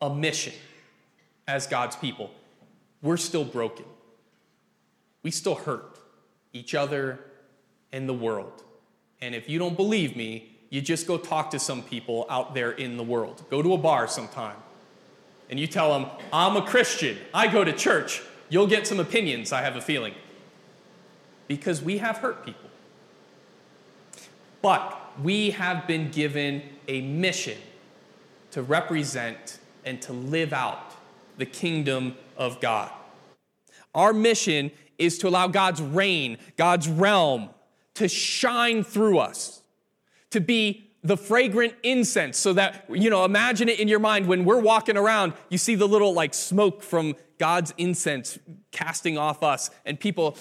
a 0.00 0.14
mission 0.14 0.52
as 1.48 1.66
God's 1.66 1.96
people. 1.96 2.30
We're 3.02 3.16
still 3.16 3.44
broken. 3.44 3.84
We 5.22 5.30
still 5.30 5.54
hurt 5.54 5.98
each 6.52 6.74
other 6.74 7.20
and 7.92 8.08
the 8.08 8.14
world. 8.14 8.62
And 9.20 9.34
if 9.34 9.48
you 9.48 9.58
don't 9.58 9.76
believe 9.76 10.16
me, 10.16 10.56
you 10.70 10.80
just 10.80 11.06
go 11.06 11.16
talk 11.18 11.50
to 11.50 11.58
some 11.58 11.82
people 11.82 12.26
out 12.28 12.54
there 12.54 12.72
in 12.72 12.96
the 12.96 13.02
world. 13.02 13.44
Go 13.50 13.62
to 13.62 13.74
a 13.74 13.78
bar 13.78 14.06
sometime 14.08 14.56
and 15.50 15.60
you 15.60 15.66
tell 15.66 15.92
them, 15.98 16.10
I'm 16.32 16.56
a 16.56 16.62
Christian, 16.62 17.18
I 17.32 17.46
go 17.46 17.64
to 17.64 17.72
church. 17.72 18.22
You'll 18.48 18.66
get 18.66 18.86
some 18.86 19.00
opinions, 19.00 19.52
I 19.52 19.62
have 19.62 19.76
a 19.76 19.80
feeling. 19.80 20.14
Because 21.48 21.82
we 21.82 21.98
have 21.98 22.18
hurt 22.18 22.44
people. 22.44 22.70
But 24.62 24.98
we 25.22 25.50
have 25.50 25.86
been 25.86 26.10
given 26.10 26.62
a 26.88 27.02
mission 27.02 27.58
to 28.52 28.62
represent 28.62 29.58
and 29.84 30.00
to 30.02 30.12
live 30.12 30.52
out 30.52 30.94
the 31.36 31.46
kingdom 31.46 32.16
of 32.36 32.60
God. 32.60 32.90
Our 33.94 34.12
mission 34.12 34.70
is 34.98 35.18
to 35.18 35.28
allow 35.28 35.48
God's 35.48 35.82
reign, 35.82 36.38
God's 36.56 36.88
realm, 36.88 37.50
to 37.94 38.08
shine 38.08 38.82
through 38.82 39.18
us, 39.18 39.62
to 40.30 40.40
be 40.40 40.90
the 41.02 41.16
fragrant 41.16 41.74
incense 41.82 42.38
so 42.38 42.54
that, 42.54 42.86
you 42.88 43.10
know, 43.10 43.24
imagine 43.24 43.68
it 43.68 43.78
in 43.78 43.88
your 43.88 43.98
mind 43.98 44.26
when 44.26 44.44
we're 44.44 44.60
walking 44.60 44.96
around, 44.96 45.34
you 45.50 45.58
see 45.58 45.74
the 45.74 45.86
little 45.86 46.14
like 46.14 46.32
smoke 46.32 46.82
from 46.82 47.14
God's 47.38 47.74
incense 47.76 48.38
casting 48.72 49.18
off 49.18 49.42
us, 49.42 49.70
and 49.84 50.00
people, 50.00 50.36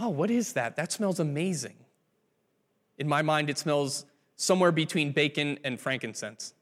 oh, 0.00 0.08
what 0.08 0.30
is 0.30 0.54
that? 0.54 0.76
That 0.76 0.90
smells 0.90 1.20
amazing. 1.20 1.76
In 2.98 3.06
my 3.08 3.22
mind, 3.22 3.50
it 3.50 3.58
smells 3.58 4.06
somewhere 4.36 4.72
between 4.72 5.12
bacon 5.12 5.58
and 5.64 5.78
frankincense. 5.78 6.54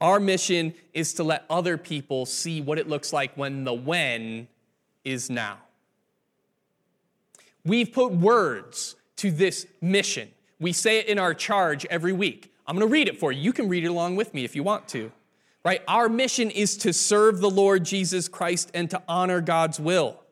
Our 0.00 0.20
mission 0.20 0.74
is 0.94 1.14
to 1.14 1.24
let 1.24 1.44
other 1.50 1.76
people 1.76 2.24
see 2.24 2.60
what 2.60 2.78
it 2.78 2.88
looks 2.88 3.12
like 3.12 3.36
when 3.36 3.64
the 3.64 3.74
when 3.74 4.48
is 5.04 5.28
now. 5.28 5.58
We've 7.64 7.92
put 7.92 8.12
words 8.12 8.96
to 9.16 9.30
this 9.30 9.66
mission. 9.80 10.30
We 10.60 10.72
say 10.72 11.00
it 11.00 11.06
in 11.06 11.18
our 11.18 11.34
charge 11.34 11.84
every 11.86 12.12
week. 12.12 12.54
I'm 12.66 12.76
going 12.76 12.86
to 12.86 12.92
read 12.92 13.08
it 13.08 13.18
for 13.18 13.32
you. 13.32 13.42
You 13.42 13.52
can 13.52 13.68
read 13.68 13.84
it 13.84 13.88
along 13.88 14.16
with 14.16 14.32
me 14.32 14.44
if 14.44 14.54
you 14.54 14.62
want 14.62 14.88
to. 14.88 15.10
Right? 15.64 15.82
Our 15.88 16.08
mission 16.08 16.50
is 16.50 16.76
to 16.78 16.92
serve 16.92 17.40
the 17.40 17.50
Lord 17.50 17.84
Jesus 17.84 18.28
Christ 18.28 18.70
and 18.74 18.88
to 18.90 19.02
honor 19.08 19.40
God's 19.40 19.78
will. 19.78 20.22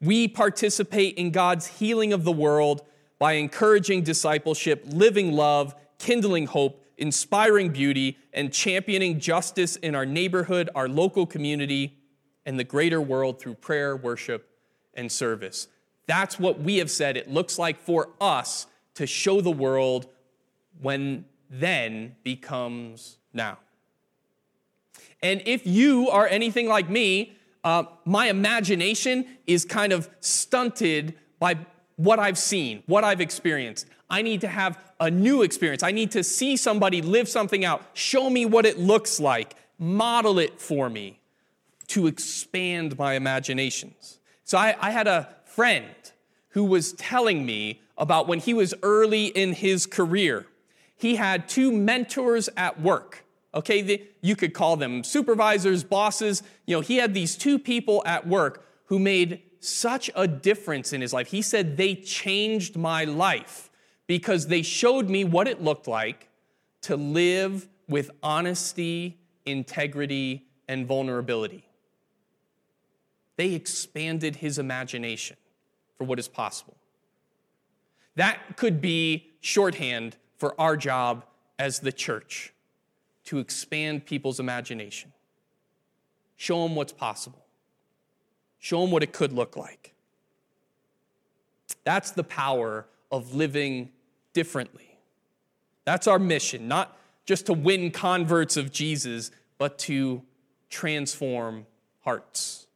We 0.00 0.26
participate 0.26 1.16
in 1.16 1.30
God's 1.30 1.66
healing 1.66 2.12
of 2.12 2.24
the 2.24 2.32
world 2.32 2.82
by 3.18 3.34
encouraging 3.34 4.02
discipleship, 4.02 4.84
living 4.86 5.32
love, 5.32 5.76
kindling 5.98 6.46
hope, 6.46 6.84
inspiring 6.96 7.70
beauty, 7.70 8.18
and 8.32 8.52
championing 8.52 9.20
justice 9.20 9.76
in 9.76 9.94
our 9.94 10.06
neighborhood, 10.06 10.68
our 10.74 10.88
local 10.88 11.26
community, 11.26 11.96
and 12.44 12.58
the 12.58 12.64
greater 12.64 13.00
world 13.00 13.40
through 13.40 13.54
prayer, 13.54 13.96
worship, 13.96 14.48
and 14.94 15.10
service. 15.10 15.68
That's 16.06 16.38
what 16.38 16.60
we 16.60 16.78
have 16.78 16.90
said 16.90 17.16
it 17.16 17.30
looks 17.30 17.58
like 17.58 17.78
for 17.78 18.08
us 18.20 18.66
to 18.94 19.06
show 19.06 19.40
the 19.40 19.50
world 19.50 20.08
when 20.80 21.24
then 21.48 22.16
becomes 22.24 23.18
now. 23.32 23.58
And 25.22 25.42
if 25.46 25.66
you 25.66 26.08
are 26.10 26.26
anything 26.26 26.68
like 26.68 26.88
me, 26.90 27.36
uh, 27.64 27.84
my 28.04 28.28
imagination 28.28 29.26
is 29.46 29.64
kind 29.64 29.92
of 29.92 30.08
stunted 30.20 31.14
by 31.38 31.58
what 31.96 32.18
I've 32.18 32.38
seen, 32.38 32.82
what 32.86 33.04
I've 33.04 33.20
experienced. 33.20 33.86
I 34.10 34.22
need 34.22 34.40
to 34.42 34.48
have 34.48 34.78
a 34.98 35.10
new 35.10 35.42
experience. 35.42 35.82
I 35.82 35.92
need 35.92 36.10
to 36.12 36.24
see 36.24 36.56
somebody 36.56 37.02
live 37.02 37.28
something 37.28 37.64
out, 37.64 37.82
show 37.94 38.28
me 38.28 38.44
what 38.44 38.66
it 38.66 38.78
looks 38.78 39.20
like, 39.20 39.54
model 39.78 40.38
it 40.38 40.60
for 40.60 40.90
me 40.90 41.20
to 41.88 42.06
expand 42.06 42.98
my 42.98 43.14
imaginations. 43.14 44.18
So 44.44 44.58
I, 44.58 44.76
I 44.80 44.90
had 44.90 45.06
a 45.06 45.28
friend 45.44 45.94
who 46.50 46.64
was 46.64 46.92
telling 46.94 47.46
me 47.46 47.80
about 47.96 48.26
when 48.26 48.38
he 48.38 48.54
was 48.54 48.74
early 48.82 49.26
in 49.26 49.52
his 49.52 49.86
career. 49.86 50.46
He 50.96 51.16
had 51.16 51.48
two 51.48 51.72
mentors 51.72 52.48
at 52.56 52.80
work. 52.80 53.21
Okay, 53.54 53.82
the, 53.82 54.02
you 54.22 54.34
could 54.34 54.54
call 54.54 54.76
them 54.76 55.04
supervisors, 55.04 55.84
bosses. 55.84 56.42
You 56.66 56.76
know, 56.76 56.80
he 56.80 56.96
had 56.96 57.12
these 57.12 57.36
two 57.36 57.58
people 57.58 58.02
at 58.06 58.26
work 58.26 58.66
who 58.86 58.98
made 58.98 59.42
such 59.60 60.10
a 60.16 60.26
difference 60.26 60.92
in 60.92 61.00
his 61.00 61.12
life. 61.12 61.28
He 61.28 61.42
said, 61.42 61.76
They 61.76 61.94
changed 61.94 62.76
my 62.76 63.04
life 63.04 63.70
because 64.06 64.46
they 64.46 64.62
showed 64.62 65.08
me 65.08 65.24
what 65.24 65.46
it 65.46 65.62
looked 65.62 65.86
like 65.86 66.28
to 66.82 66.96
live 66.96 67.68
with 67.88 68.10
honesty, 68.22 69.18
integrity, 69.44 70.46
and 70.66 70.86
vulnerability. 70.86 71.64
They 73.36 73.54
expanded 73.54 74.36
his 74.36 74.58
imagination 74.58 75.36
for 75.96 76.04
what 76.04 76.18
is 76.18 76.28
possible. 76.28 76.76
That 78.16 78.56
could 78.56 78.80
be 78.80 79.30
shorthand 79.40 80.16
for 80.36 80.60
our 80.60 80.76
job 80.76 81.24
as 81.58 81.80
the 81.80 81.92
church 81.92 82.51
to 83.24 83.38
expand 83.38 84.04
people's 84.06 84.40
imagination, 84.40 85.12
show 86.36 86.62
them 86.62 86.74
what's 86.74 86.92
possible, 86.92 87.44
show 88.58 88.80
them 88.80 88.90
what 88.90 89.02
it 89.02 89.12
could 89.12 89.32
look 89.32 89.56
like. 89.56 89.94
That's 91.84 92.10
the 92.10 92.24
power 92.24 92.86
of 93.10 93.34
living 93.34 93.90
differently. 94.32 94.98
That's 95.84 96.06
our 96.06 96.18
mission, 96.18 96.68
not 96.68 96.96
just 97.24 97.46
to 97.46 97.52
win 97.52 97.90
converts 97.90 98.56
of 98.56 98.72
Jesus, 98.72 99.30
but 99.58 99.78
to 99.80 100.22
transform 100.70 101.66
hearts. 102.00 102.66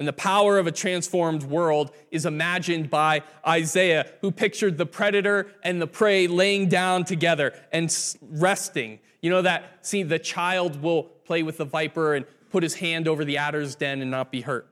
And 0.00 0.08
the 0.08 0.14
power 0.14 0.58
of 0.58 0.66
a 0.66 0.72
transformed 0.72 1.42
world 1.42 1.92
is 2.10 2.24
imagined 2.24 2.88
by 2.88 3.22
Isaiah, 3.46 4.10
who 4.22 4.30
pictured 4.32 4.78
the 4.78 4.86
predator 4.86 5.52
and 5.62 5.80
the 5.80 5.86
prey 5.86 6.26
laying 6.26 6.70
down 6.70 7.04
together 7.04 7.52
and 7.70 7.94
resting. 8.22 8.98
You 9.20 9.28
know 9.28 9.42
that, 9.42 9.86
see, 9.86 10.02
the 10.02 10.18
child 10.18 10.80
will 10.80 11.02
play 11.02 11.42
with 11.42 11.58
the 11.58 11.66
viper 11.66 12.14
and 12.14 12.24
put 12.48 12.62
his 12.62 12.76
hand 12.76 13.08
over 13.08 13.26
the 13.26 13.36
adder's 13.36 13.74
den 13.74 14.00
and 14.00 14.10
not 14.10 14.32
be 14.32 14.40
hurt. 14.40 14.66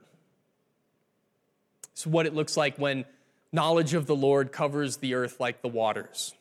It's 1.92 2.06
what 2.06 2.24
it 2.24 2.34
looks 2.34 2.56
like 2.56 2.78
when 2.78 3.04
knowledge 3.52 3.92
of 3.92 4.06
the 4.06 4.16
Lord 4.16 4.50
covers 4.50 4.96
the 4.96 5.12
earth 5.12 5.38
like 5.38 5.60
the 5.60 5.68
waters. 5.68 6.32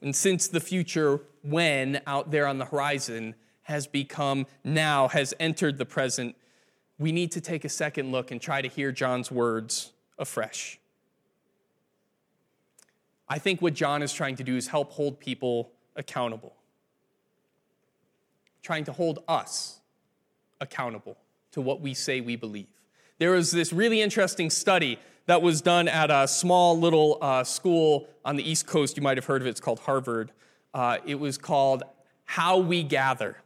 And 0.00 0.16
since 0.16 0.48
the 0.48 0.58
future 0.58 1.20
when 1.44 2.00
out 2.08 2.32
there 2.32 2.48
on 2.48 2.58
the 2.58 2.64
horizon 2.64 3.36
has 3.62 3.86
become 3.86 4.48
now, 4.64 5.06
has 5.06 5.32
entered 5.38 5.78
the 5.78 5.86
present, 5.86 6.34
we 7.02 7.10
need 7.10 7.32
to 7.32 7.40
take 7.40 7.64
a 7.64 7.68
second 7.68 8.12
look 8.12 8.30
and 8.30 8.40
try 8.40 8.62
to 8.62 8.68
hear 8.68 8.92
John's 8.92 9.30
words 9.30 9.92
afresh. 10.18 10.78
I 13.28 13.38
think 13.38 13.60
what 13.60 13.74
John 13.74 14.02
is 14.02 14.12
trying 14.12 14.36
to 14.36 14.44
do 14.44 14.56
is 14.56 14.68
help 14.68 14.92
hold 14.92 15.18
people 15.18 15.72
accountable, 15.96 16.54
trying 18.62 18.84
to 18.84 18.92
hold 18.92 19.18
us 19.26 19.80
accountable 20.60 21.16
to 21.50 21.60
what 21.60 21.80
we 21.80 21.92
say 21.92 22.20
we 22.20 22.36
believe. 22.36 22.68
There 23.18 23.32
was 23.32 23.50
this 23.50 23.72
really 23.72 24.00
interesting 24.00 24.48
study 24.48 24.98
that 25.26 25.42
was 25.42 25.60
done 25.60 25.88
at 25.88 26.10
a 26.10 26.28
small 26.28 26.78
little 26.78 27.18
uh, 27.20 27.42
school 27.42 28.08
on 28.24 28.36
the 28.36 28.48
East 28.48 28.66
Coast. 28.66 28.96
You 28.96 29.02
might 29.02 29.16
have 29.16 29.26
heard 29.26 29.42
of 29.42 29.46
it. 29.48 29.50
It's 29.50 29.60
called 29.60 29.80
Harvard. 29.80 30.30
Uh, 30.72 30.98
it 31.04 31.16
was 31.16 31.36
called 31.36 31.82
How 32.24 32.58
We 32.58 32.84
Gather. 32.84 33.41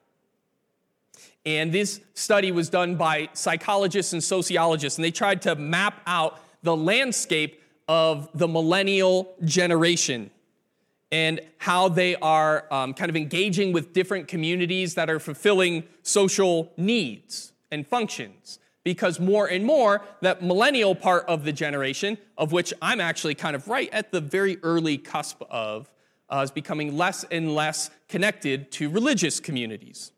And 1.46 1.72
this 1.72 2.00
study 2.14 2.52
was 2.52 2.68
done 2.68 2.96
by 2.96 3.30
psychologists 3.32 4.12
and 4.12 4.22
sociologists, 4.22 4.98
and 4.98 5.04
they 5.04 5.12
tried 5.12 5.40
to 5.42 5.54
map 5.54 6.02
out 6.06 6.40
the 6.62 6.76
landscape 6.76 7.62
of 7.88 8.28
the 8.34 8.48
millennial 8.48 9.34
generation. 9.44 10.30
and 11.12 11.40
how 11.58 11.88
they 11.88 12.16
are 12.16 12.66
um, 12.72 12.92
kind 12.92 13.08
of 13.08 13.16
engaging 13.16 13.72
with 13.72 13.92
different 13.92 14.28
communities 14.28 14.94
that 14.94 15.08
are 15.08 15.20
fulfilling 15.20 15.84
social 16.02 16.72
needs 16.76 17.52
and 17.70 17.86
functions. 17.86 18.58
Because 18.84 19.18
more 19.18 19.46
and 19.46 19.64
more, 19.64 20.02
that 20.20 20.42
millennial 20.42 20.94
part 20.94 21.24
of 21.26 21.44
the 21.44 21.52
generation, 21.52 22.18
of 22.38 22.52
which 22.52 22.72
I'm 22.80 23.00
actually 23.00 23.34
kind 23.34 23.56
of 23.56 23.66
right 23.66 23.88
at 23.92 24.12
the 24.12 24.20
very 24.20 24.58
early 24.62 24.96
cusp 24.96 25.42
of, 25.50 25.90
uh, 26.28 26.42
is 26.44 26.50
becoming 26.50 26.96
less 26.96 27.24
and 27.24 27.54
less 27.54 27.90
connected 28.08 28.70
to 28.72 28.88
religious 28.88 29.40
communities. 29.40 30.12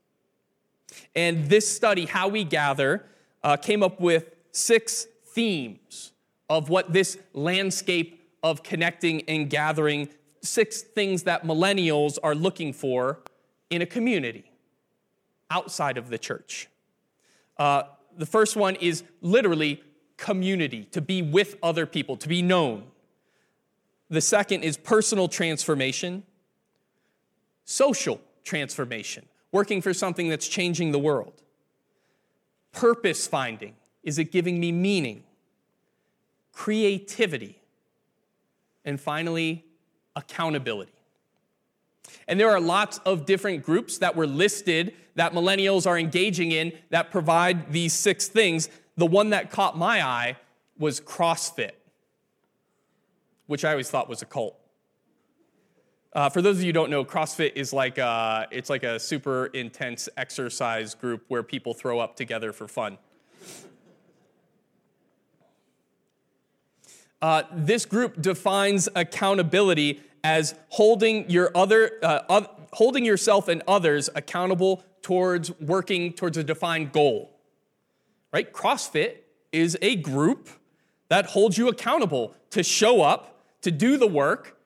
And 1.14 1.48
this 1.48 1.68
study, 1.68 2.06
How 2.06 2.28
We 2.28 2.44
Gather, 2.44 3.04
uh, 3.42 3.56
came 3.56 3.82
up 3.82 4.00
with 4.00 4.34
six 4.52 5.06
themes 5.26 6.12
of 6.48 6.68
what 6.68 6.92
this 6.92 7.18
landscape 7.34 8.30
of 8.42 8.62
connecting 8.62 9.22
and 9.28 9.50
gathering, 9.50 10.08
six 10.42 10.82
things 10.82 11.24
that 11.24 11.44
millennials 11.44 12.18
are 12.22 12.34
looking 12.34 12.72
for 12.72 13.20
in 13.70 13.82
a 13.82 13.86
community 13.86 14.50
outside 15.50 15.98
of 15.98 16.08
the 16.08 16.18
church. 16.18 16.68
Uh, 17.56 17.82
the 18.16 18.26
first 18.26 18.56
one 18.56 18.76
is 18.76 19.02
literally 19.20 19.82
community, 20.16 20.84
to 20.84 21.00
be 21.00 21.22
with 21.22 21.56
other 21.62 21.86
people, 21.86 22.16
to 22.16 22.28
be 22.28 22.42
known. 22.42 22.84
The 24.10 24.20
second 24.20 24.62
is 24.62 24.76
personal 24.76 25.28
transformation, 25.28 26.24
social 27.64 28.20
transformation, 28.42 29.26
working 29.52 29.80
for 29.80 29.94
something 29.94 30.28
that's 30.28 30.48
changing 30.48 30.92
the 30.92 30.98
world. 30.98 31.42
Purpose 32.72 33.26
finding, 33.26 33.74
is 34.02 34.18
it 34.18 34.30
giving 34.30 34.60
me 34.60 34.72
meaning? 34.72 35.24
Creativity. 36.52 37.60
And 38.84 39.00
finally, 39.00 39.64
accountability. 40.16 40.92
And 42.26 42.38
there 42.38 42.50
are 42.50 42.60
lots 42.60 42.98
of 42.98 43.26
different 43.26 43.62
groups 43.64 43.98
that 43.98 44.16
were 44.16 44.26
listed 44.26 44.94
that 45.14 45.32
millennials 45.32 45.86
are 45.86 45.98
engaging 45.98 46.52
in 46.52 46.72
that 46.90 47.10
provide 47.10 47.72
these 47.72 47.92
six 47.92 48.28
things. 48.28 48.68
The 48.96 49.06
one 49.06 49.30
that 49.30 49.50
caught 49.50 49.76
my 49.76 50.02
eye 50.02 50.36
was 50.78 51.00
CrossFit, 51.00 51.72
which 53.46 53.64
I 53.64 53.72
always 53.72 53.90
thought 53.90 54.08
was 54.08 54.22
a 54.22 54.26
cult. 54.26 54.56
Uh, 56.14 56.30
for 56.30 56.40
those 56.40 56.56
of 56.56 56.62
you 56.62 56.68
who 56.68 56.72
don't 56.72 56.90
know, 56.90 57.04
CrossFit 57.04 57.52
is 57.54 57.72
like 57.72 57.98
a, 57.98 58.46
it's 58.50 58.70
like 58.70 58.82
a 58.82 58.98
super 58.98 59.46
intense 59.46 60.08
exercise 60.16 60.94
group 60.94 61.24
where 61.28 61.42
people 61.42 61.74
throw 61.74 61.98
up 61.98 62.16
together 62.16 62.52
for 62.52 62.66
fun. 62.66 62.96
Uh, 67.20 67.42
this 67.52 67.84
group 67.84 68.22
defines 68.22 68.88
accountability 68.94 70.00
as 70.24 70.54
holding 70.68 71.28
your 71.28 71.50
other, 71.54 71.98
uh, 72.02 72.44
holding 72.72 73.04
yourself 73.04 73.48
and 73.48 73.62
others 73.68 74.08
accountable 74.14 74.84
towards 75.02 75.50
working 75.60 76.12
towards 76.12 76.38
a 76.38 76.44
defined 76.44 76.92
goal. 76.92 77.30
Right? 78.32 78.50
CrossFit 78.50 79.16
is 79.52 79.76
a 79.82 79.96
group 79.96 80.48
that 81.08 81.26
holds 81.26 81.58
you 81.58 81.68
accountable 81.68 82.34
to 82.50 82.62
show 82.62 83.02
up, 83.02 83.44
to 83.62 83.70
do 83.70 83.96
the 83.96 84.06
work, 84.06 84.57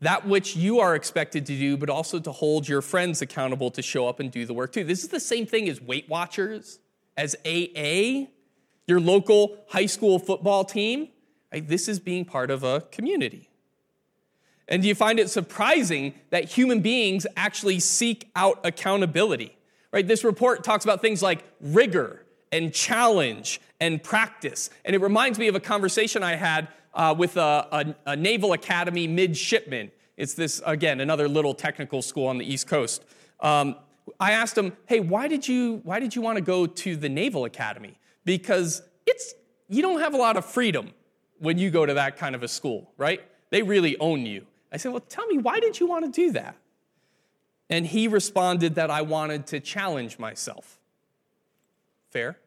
that 0.00 0.26
which 0.26 0.56
you 0.56 0.80
are 0.80 0.94
expected 0.94 1.46
to 1.46 1.56
do, 1.56 1.76
but 1.76 1.88
also 1.88 2.18
to 2.18 2.30
hold 2.32 2.68
your 2.68 2.82
friends 2.82 3.22
accountable 3.22 3.70
to 3.70 3.82
show 3.82 4.06
up 4.06 4.20
and 4.20 4.30
do 4.30 4.44
the 4.44 4.52
work 4.52 4.72
too. 4.72 4.84
This 4.84 5.02
is 5.02 5.08
the 5.08 5.20
same 5.20 5.46
thing 5.46 5.68
as 5.68 5.80
Weight 5.80 6.08
Watchers, 6.08 6.78
as 7.16 7.34
AA, 7.46 8.26
your 8.86 9.00
local 9.00 9.56
high 9.68 9.86
school 9.86 10.18
football 10.18 10.64
team. 10.64 11.08
Right? 11.52 11.66
This 11.66 11.88
is 11.88 11.98
being 11.98 12.24
part 12.24 12.50
of 12.50 12.62
a 12.62 12.82
community. 12.82 13.48
And 14.68 14.82
do 14.82 14.88
you 14.88 14.94
find 14.94 15.18
it 15.18 15.30
surprising 15.30 16.14
that 16.30 16.44
human 16.44 16.80
beings 16.80 17.26
actually 17.36 17.80
seek 17.80 18.30
out 18.34 18.60
accountability? 18.64 19.56
Right? 19.92 20.06
This 20.06 20.24
report 20.24 20.64
talks 20.64 20.84
about 20.84 21.00
things 21.00 21.22
like 21.22 21.44
rigor 21.60 22.26
and 22.52 22.72
challenge 22.74 23.60
and 23.80 24.02
practice. 24.02 24.70
And 24.84 24.94
it 24.94 25.00
reminds 25.00 25.38
me 25.38 25.48
of 25.48 25.54
a 25.54 25.60
conversation 25.60 26.22
I 26.22 26.34
had 26.34 26.68
uh, 26.96 27.14
with 27.16 27.36
a, 27.36 27.68
a, 27.70 28.12
a, 28.12 28.16
Naval 28.16 28.54
Academy 28.54 29.06
midshipman. 29.06 29.92
It's 30.16 30.34
this, 30.34 30.62
again, 30.64 31.00
another 31.00 31.28
little 31.28 31.54
technical 31.54 32.00
school 32.00 32.26
on 32.26 32.38
the 32.38 32.50
East 32.50 32.66
Coast. 32.66 33.04
Um, 33.40 33.76
I 34.18 34.32
asked 34.32 34.56
him, 34.56 34.72
hey, 34.86 35.00
why 35.00 35.28
did 35.28 35.46
you, 35.46 35.82
why 35.84 36.00
did 36.00 36.16
you 36.16 36.22
want 36.22 36.36
to 36.36 36.42
go 36.42 36.66
to 36.66 36.96
the 36.96 37.08
Naval 37.08 37.44
Academy? 37.44 37.98
Because 38.24 38.82
it's, 39.04 39.34
you 39.68 39.82
don't 39.82 40.00
have 40.00 40.14
a 40.14 40.16
lot 40.16 40.38
of 40.38 40.46
freedom 40.46 40.94
when 41.38 41.58
you 41.58 41.70
go 41.70 41.84
to 41.84 41.94
that 41.94 42.16
kind 42.16 42.34
of 42.34 42.42
a 42.42 42.48
school, 42.48 42.90
right? 42.96 43.20
They 43.50 43.62
really 43.62 43.98
own 43.98 44.24
you. 44.24 44.46
I 44.72 44.78
said, 44.78 44.92
Well, 44.92 45.02
tell 45.06 45.26
me, 45.26 45.38
why 45.38 45.60
did 45.60 45.78
you 45.78 45.86
want 45.86 46.06
to 46.06 46.10
do 46.10 46.32
that? 46.32 46.56
And 47.68 47.86
he 47.86 48.08
responded 48.08 48.76
that 48.76 48.90
I 48.90 49.02
wanted 49.02 49.46
to 49.48 49.60
challenge 49.60 50.18
myself. 50.18 50.78
Fair? 52.10 52.38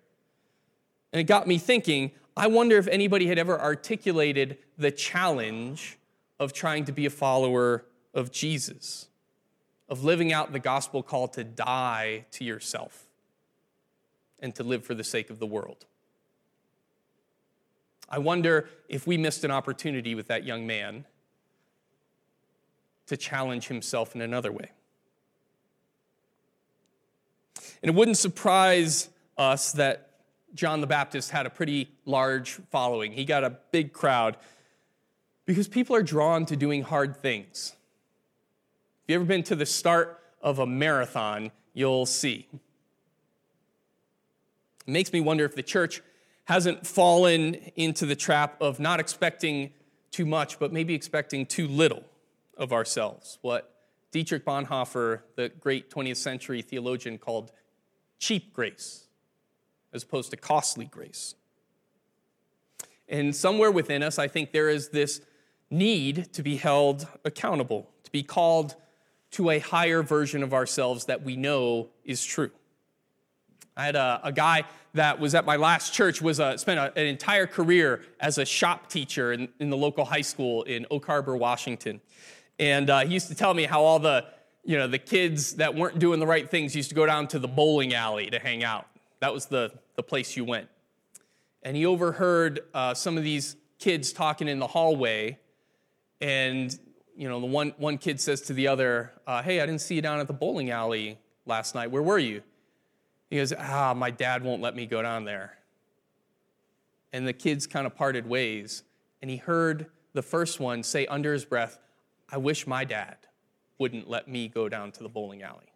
And 1.14 1.20
it 1.20 1.26
got 1.26 1.48
me 1.48 1.58
thinking 1.58 2.12
I 2.36 2.48
wonder 2.48 2.78
if 2.78 2.88
anybody 2.88 3.28
had 3.28 3.38
ever 3.38 3.60
articulated 3.60 4.58
the 4.78 4.92
challenge 4.92 5.98
of 6.40 6.54
trying 6.54 6.86
to 6.86 6.92
be 6.92 7.06
a 7.06 7.10
follower 7.10 7.86
of 8.14 8.32
Jesus, 8.32 9.08
of 9.90 10.04
living 10.04 10.32
out 10.32 10.54
the 10.54 10.60
gospel 10.60 11.04
call 11.04 11.28
to 11.30 11.44
die 11.44 12.26
to 12.32 12.44
yourself 12.44 13.08
and 14.40 14.56
to 14.56 14.64
live 14.64 14.86
for 14.86 14.94
the 14.94 15.04
sake 15.04 15.30
of 15.30 15.40
the 15.40 15.46
world. 15.46 15.86
I 18.08 18.20
wonder 18.20 18.70
if 18.88 19.06
we 19.06 19.18
missed 19.18 19.44
an 19.44 19.52
opportunity 19.52 20.16
with 20.16 20.28
that 20.28 20.44
young 20.44 20.66
man 20.66 21.06
to 23.08 23.18
challenge 23.18 23.68
himself 23.68 24.16
in 24.16 24.22
another 24.22 24.52
way. 24.52 24.72
And 27.82 27.90
it 27.90 27.96
wouldn't 27.96 28.18
surprise 28.18 29.10
us 29.38 29.72
that 29.74 30.09
John 30.54 30.82
the 30.82 30.88
Baptist 30.88 31.32
had 31.32 31.46
a 31.46 31.50
pretty 31.50 31.90
large 32.06 32.60
following. 32.72 33.12
He 33.12 33.26
got 33.26 33.44
a 33.44 33.58
big 33.72 33.94
crowd 33.94 34.38
because 35.46 35.68
people 35.68 35.96
are 35.96 36.04
drawn 36.04 36.46
to 36.48 36.56
doing 36.56 36.84
hard 36.84 37.18
things. 37.18 37.74
If 39.04 39.14
you've 39.14 39.22
ever 39.22 39.28
been 39.28 39.44
to 39.44 39.56
the 39.56 39.66
start 39.66 40.20
of 40.42 40.60
a 40.60 40.68
marathon, 40.68 41.52
you'll 41.74 42.06
see. 42.06 42.48
It 42.52 44.92
makes 44.92 45.14
me 45.14 45.20
wonder 45.20 45.46
if 45.46 45.56
the 45.56 45.64
church 45.64 46.02
hasn't 46.46 46.86
fallen 46.86 47.56
into 47.76 48.06
the 48.06 48.16
trap 48.16 48.60
of 48.62 48.80
not 48.80 49.00
expecting 49.00 49.72
too 50.12 50.26
much, 50.26 50.60
but 50.60 50.74
maybe 50.74 50.96
expecting 50.96 51.46
too 51.46 51.68
little 51.68 52.04
of 52.58 52.74
ourselves, 52.74 53.38
what 53.42 53.74
Dietrich 54.12 54.46
Bonhoeffer, 54.46 55.22
the 55.36 55.50
great 55.50 55.92
20th 55.92 56.18
century 56.18 56.62
theologian, 56.62 57.18
called 57.18 57.52
cheap 58.18 58.54
grace, 58.54 59.06
as 59.94 60.04
opposed 60.04 60.32
to 60.32 60.38
costly 60.38 60.86
grace. 60.86 61.36
And 63.08 63.36
somewhere 63.36 63.72
within 63.72 64.04
us, 64.04 64.20
I 64.20 64.28
think 64.28 64.52
there 64.52 64.70
is 64.70 64.90
this 64.90 65.22
need 65.72 66.32
to 66.34 66.44
be 66.44 66.58
held 66.58 67.08
accountable, 67.26 67.90
to 68.04 68.12
be 68.12 68.24
called 68.24 68.76
to 69.32 69.50
a 69.50 69.60
higher 69.60 70.02
version 70.02 70.44
of 70.44 70.54
ourselves 70.54 71.06
that 71.06 71.24
we 71.24 71.36
know 71.36 71.90
is 72.04 72.24
true. 72.24 72.52
I 73.78 73.86
had 73.86 73.96
a, 73.96 74.20
a 74.24 74.32
guy 74.32 74.64
that 74.94 75.20
was 75.20 75.36
at 75.36 75.46
my 75.46 75.56
last 75.56 75.94
church, 75.94 76.22
was 76.22 76.40
a, 76.40 76.58
spent 76.58 76.80
a, 76.80 77.00
an 77.00 77.06
entire 77.06 77.48
career 77.48 78.02
as 78.20 78.38
a 78.38 78.46
shop 78.46 78.90
teacher 78.90 79.32
in, 79.32 79.48
in 79.60 79.70
the 79.70 79.78
local 79.78 80.04
high 80.06 80.22
school 80.22 80.64
in 80.64 80.86
Oak 80.92 81.06
Harbor, 81.06 81.38
Washington. 81.38 82.02
And 82.58 82.90
uh, 82.90 83.02
he 83.02 83.14
used 83.14 83.28
to 83.28 83.36
tell 83.36 83.54
me 83.54 83.64
how 83.64 83.82
all 83.84 84.00
the, 84.00 84.26
you 84.66 84.78
know, 84.78 84.88
the 84.88 84.98
kids 84.98 85.54
that 85.56 85.76
weren't 85.76 86.00
doing 86.00 86.20
the 86.20 86.28
right 86.28 86.50
things 86.50 86.76
used 86.76 86.90
to 86.90 86.96
go 86.96 87.06
down 87.06 87.28
to 87.30 87.40
the 87.40 87.48
bowling 87.48 87.94
alley 87.94 88.30
to 88.30 88.40
hang 88.40 88.64
out. 88.64 88.88
That 89.20 89.34
was 89.34 89.48
the, 89.48 89.72
the 89.96 90.04
place 90.04 90.38
you 90.38 90.46
went. 90.46 90.70
And 91.64 91.76
he 91.76 91.86
overheard 91.86 92.62
uh, 92.74 92.94
some 92.94 93.18
of 93.18 93.24
these 93.24 93.56
kids 93.80 94.14
talking 94.14 94.48
in 94.48 94.60
the 94.60 94.68
hallway. 94.68 95.40
And, 96.22 96.78
you 97.16 97.28
know, 97.28 97.40
the 97.40 97.46
one, 97.46 97.74
one 97.78 97.98
kid 97.98 98.22
says 98.22 98.42
to 98.44 98.54
the 98.54 98.68
other, 98.68 99.14
uh, 99.28 99.42
Hey, 99.42 99.60
I 99.60 99.66
didn't 99.66 99.82
see 99.82 99.96
you 99.96 100.02
down 100.02 100.20
at 100.20 100.28
the 100.28 100.34
bowling 100.34 100.72
alley 100.72 101.18
last 101.46 101.76
night. 101.76 101.92
Where 101.92 102.02
were 102.02 102.18
you? 102.18 102.42
He 103.30 103.38
goes, 103.38 103.54
Ah, 103.58 103.94
my 103.94 104.12
dad 104.12 104.44
won't 104.44 104.62
let 104.62 104.76
me 104.76 104.86
go 104.86 105.02
down 105.02 105.26
there. 105.26 105.58
And 107.12 107.28
the 107.28 107.34
kids 107.34 107.68
kind 107.68 107.86
of 107.86 107.96
parted 107.96 108.28
ways. 108.28 108.84
And 109.22 109.30
he 109.30 109.38
heard 109.38 109.88
the 110.14 110.22
first 110.22 110.60
one 110.60 110.84
say 110.84 111.06
under 111.08 111.34
his 111.34 111.44
breath, 111.44 111.80
I 112.30 112.38
wish 112.38 112.68
my 112.68 112.86
dad 112.86 113.18
wouldn't 113.78 114.10
let 114.10 114.28
me 114.28 114.48
go 114.48 114.70
down 114.70 114.92
to 114.94 115.04
the 115.04 115.10
bowling 115.10 115.42
alley. 115.42 115.74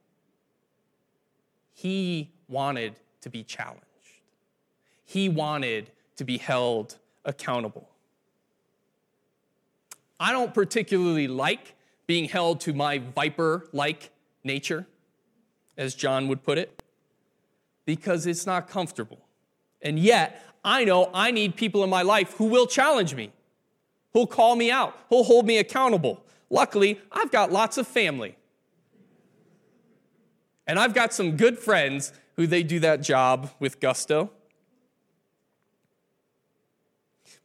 He 1.74 2.32
wanted 2.48 3.00
to 3.24 3.30
be 3.30 3.44
challenged, 3.44 3.84
he 5.04 5.28
wanted 5.28 5.90
to 6.16 6.24
be 6.24 6.38
held 6.38 6.98
accountable. 7.26 7.90
I 10.20 10.32
don't 10.32 10.54
particularly 10.54 11.28
like 11.28 11.76
being 12.08 12.30
held 12.30 12.62
to 12.62 12.74
my 12.74 13.00
viper 13.00 13.68
like 13.74 14.12
nature, 14.44 14.86
as 15.78 15.96
John 15.96 16.28
would 16.28 16.44
put 16.44 16.58
it, 16.58 16.84
because 17.86 18.26
it's 18.26 18.46
not 18.46 18.70
comfortable. 18.70 19.20
And 19.82 20.00
yet, 20.00 20.42
I 20.64 20.86
know 20.86 21.10
I 21.14 21.32
need 21.32 21.56
people 21.56 21.84
in 21.84 21.90
my 21.90 22.04
life 22.04 22.34
who 22.38 22.46
will 22.46 22.68
challenge 22.68 23.16
me 23.16 23.32
who'll 24.14 24.28
call 24.28 24.56
me 24.56 24.72
out, 24.72 24.98
who'll 25.10 25.24
hold 25.24 25.46
me 25.46 25.58
accountable. 25.58 26.24
Luckily, 26.50 27.02
I've 27.12 27.32
got 27.32 27.52
lots 27.52 27.78
of 27.78 27.88
family. 27.88 28.38
And 30.66 30.80
I've 30.80 30.94
got 30.94 31.14
some 31.14 31.36
good 31.36 31.60
friends 31.60 32.14
who 32.36 32.48
they 32.48 32.64
do 32.64 32.80
that 32.80 33.02
job 33.02 33.52
with 33.60 33.80
gusto. 33.80 34.32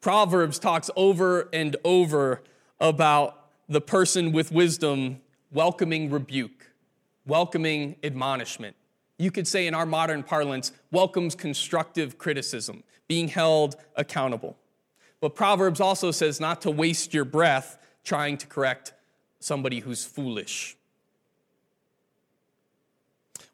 Proverbs 0.00 0.58
talks 0.58 0.90
over 0.96 1.48
and 1.52 1.76
over 1.84 2.42
about 2.80 3.48
the 3.68 3.80
person 3.80 4.32
with 4.32 4.52
wisdom 4.52 5.20
welcoming 5.50 6.10
rebuke, 6.10 6.70
welcoming 7.26 7.96
admonishment. 8.02 8.76
You 9.18 9.30
could 9.30 9.48
say 9.48 9.66
in 9.66 9.74
our 9.74 9.86
modern 9.86 10.22
parlance, 10.22 10.72
welcomes 10.92 11.34
constructive 11.34 12.18
criticism, 12.18 12.84
being 13.08 13.28
held 13.28 13.76
accountable. 13.96 14.56
But 15.20 15.34
Proverbs 15.34 15.80
also 15.80 16.12
says 16.12 16.38
not 16.38 16.62
to 16.62 16.70
waste 16.70 17.12
your 17.12 17.24
breath 17.24 17.78
trying 18.04 18.38
to 18.38 18.46
correct 18.46 18.92
somebody 19.40 19.80
who's 19.80 20.04
foolish. 20.04 20.77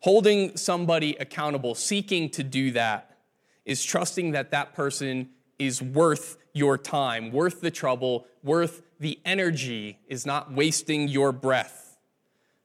Holding 0.04 0.54
somebody 0.58 1.16
accountable, 1.18 1.74
seeking 1.74 2.28
to 2.32 2.42
do 2.42 2.72
that, 2.72 3.16
is 3.64 3.82
trusting 3.82 4.32
that 4.32 4.50
that 4.50 4.74
person 4.74 5.30
is 5.58 5.80
worth 5.80 6.36
your 6.52 6.76
time, 6.76 7.32
worth 7.32 7.62
the 7.62 7.70
trouble, 7.70 8.26
worth 8.42 8.82
the 9.00 9.18
energy, 9.24 9.98
is 10.06 10.26
not 10.26 10.52
wasting 10.52 11.08
your 11.08 11.32
breath. 11.32 11.96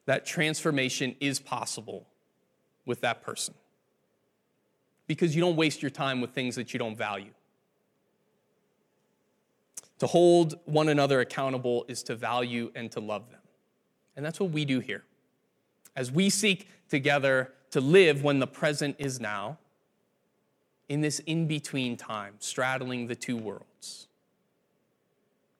That 0.05 0.25
transformation 0.25 1.15
is 1.21 1.39
possible 1.39 2.05
with 2.85 2.99
that 2.99 3.23
person. 3.23 3.53
Because 5.07 5.33
you 5.33 5.39
don't 5.39 5.55
waste 5.55 5.81
your 5.81 5.91
time 5.91 6.19
with 6.19 6.31
things 6.31 6.57
that 6.57 6.73
you 6.73 6.77
don't 6.77 6.97
value. 6.97 7.31
To 9.99 10.07
hold 10.07 10.59
one 10.65 10.89
another 10.89 11.21
accountable 11.21 11.85
is 11.87 12.03
to 12.03 12.17
value 12.17 12.69
and 12.75 12.91
to 12.91 12.99
love 12.99 13.31
them. 13.31 13.39
And 14.17 14.25
that's 14.25 14.41
what 14.41 14.51
we 14.51 14.65
do 14.65 14.81
here. 14.81 15.05
As 15.99 16.13
we 16.13 16.29
seek 16.29 16.69
together 16.87 17.51
to 17.71 17.81
live 17.81 18.23
when 18.23 18.39
the 18.39 18.47
present 18.47 18.95
is 18.99 19.19
now, 19.19 19.57
in 20.87 21.01
this 21.01 21.19
in 21.19 21.45
between 21.45 21.97
time, 21.97 22.35
straddling 22.39 23.07
the 23.07 23.15
two 23.15 23.35
worlds. 23.35 24.07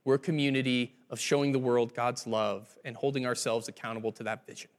We're 0.06 0.15
a 0.15 0.19
community 0.19 0.95
of 1.10 1.19
showing 1.19 1.52
the 1.52 1.60
world 1.60 1.93
God's 1.93 2.25
love 2.25 2.73
and 2.86 2.95
holding 2.95 3.25
ourselves 3.25 3.67
accountable 3.67 4.13
to 4.13 4.23
that 4.23 4.47
vision. 4.47 4.69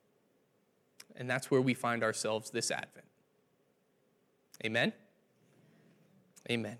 And 1.14 1.28
that's 1.28 1.50
where 1.50 1.60
we 1.60 1.74
find 1.74 2.02
ourselves 2.02 2.48
this 2.48 2.70
Advent. 2.70 3.06
Amen? 4.64 4.94
Amen. 6.50 6.78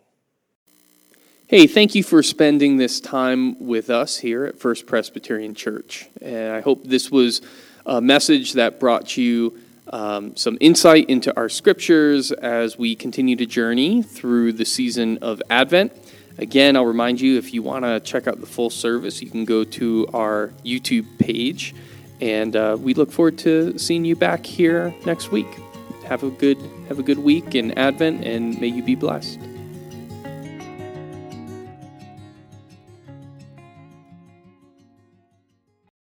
Hey, 1.49 1.66
thank 1.66 1.95
you 1.95 2.03
for 2.03 2.23
spending 2.23 2.79
this 2.79 2.99
time 2.99 3.62
with 3.66 3.90
us 3.90 4.16
here 4.16 4.47
at 4.47 4.59
First 4.59 4.87
Presbyterian 4.87 5.55
Church. 5.55 6.09
And 6.23 6.55
I 6.55 6.62
hope 6.62 6.85
this 6.85 7.11
was 7.11 7.43
a 7.87 8.01
message 8.01 8.55
that 8.55 8.81
brought 8.81 9.16
you 9.16 9.59
um, 9.93 10.37
some 10.37 10.57
insight 10.61 11.09
into 11.09 11.35
our 11.37 11.49
scriptures 11.49 12.33
as 12.33 12.79
we 12.79 12.95
continue 12.95 13.37
to 13.37 13.47
journey 13.47 14.03
through 14.03 14.53
the 14.53 14.64
season 14.64 15.19
of 15.19 15.43
Advent. 15.51 15.93
Again, 16.38 16.77
I'll 16.77 16.87
remind 16.87 17.21
you 17.21 17.38
if 17.38 17.53
you 17.53 17.62
want 17.62 17.85
to 17.85 18.01
check 18.01 18.27
out 18.27 18.40
the 18.40 18.47
full 18.47 18.71
service, 18.71 19.21
you 19.21 19.31
can 19.31 19.45
go 19.45 19.64
to 19.64 20.07
our 20.14 20.49
YouTube 20.64 21.07
page. 21.19 21.75
And 22.21 22.55
uh, 22.55 22.77
we 22.79 22.95
look 22.95 23.11
forward 23.11 23.38
to 23.38 23.79
seeing 23.79 24.05
you 24.05 24.14
back 24.14 24.45
here 24.45 24.95
next 25.05 25.33
week. 25.33 25.49
Have 26.05 26.23
a 26.23 26.31
good 26.31 26.59
have 26.88 26.99
a 26.99 27.03
good 27.03 27.19
week 27.19 27.55
in 27.55 27.77
Advent, 27.79 28.25
and 28.25 28.61
may 28.61 28.66
you 28.66 28.83
be 28.83 28.95
blessed. 28.95 29.38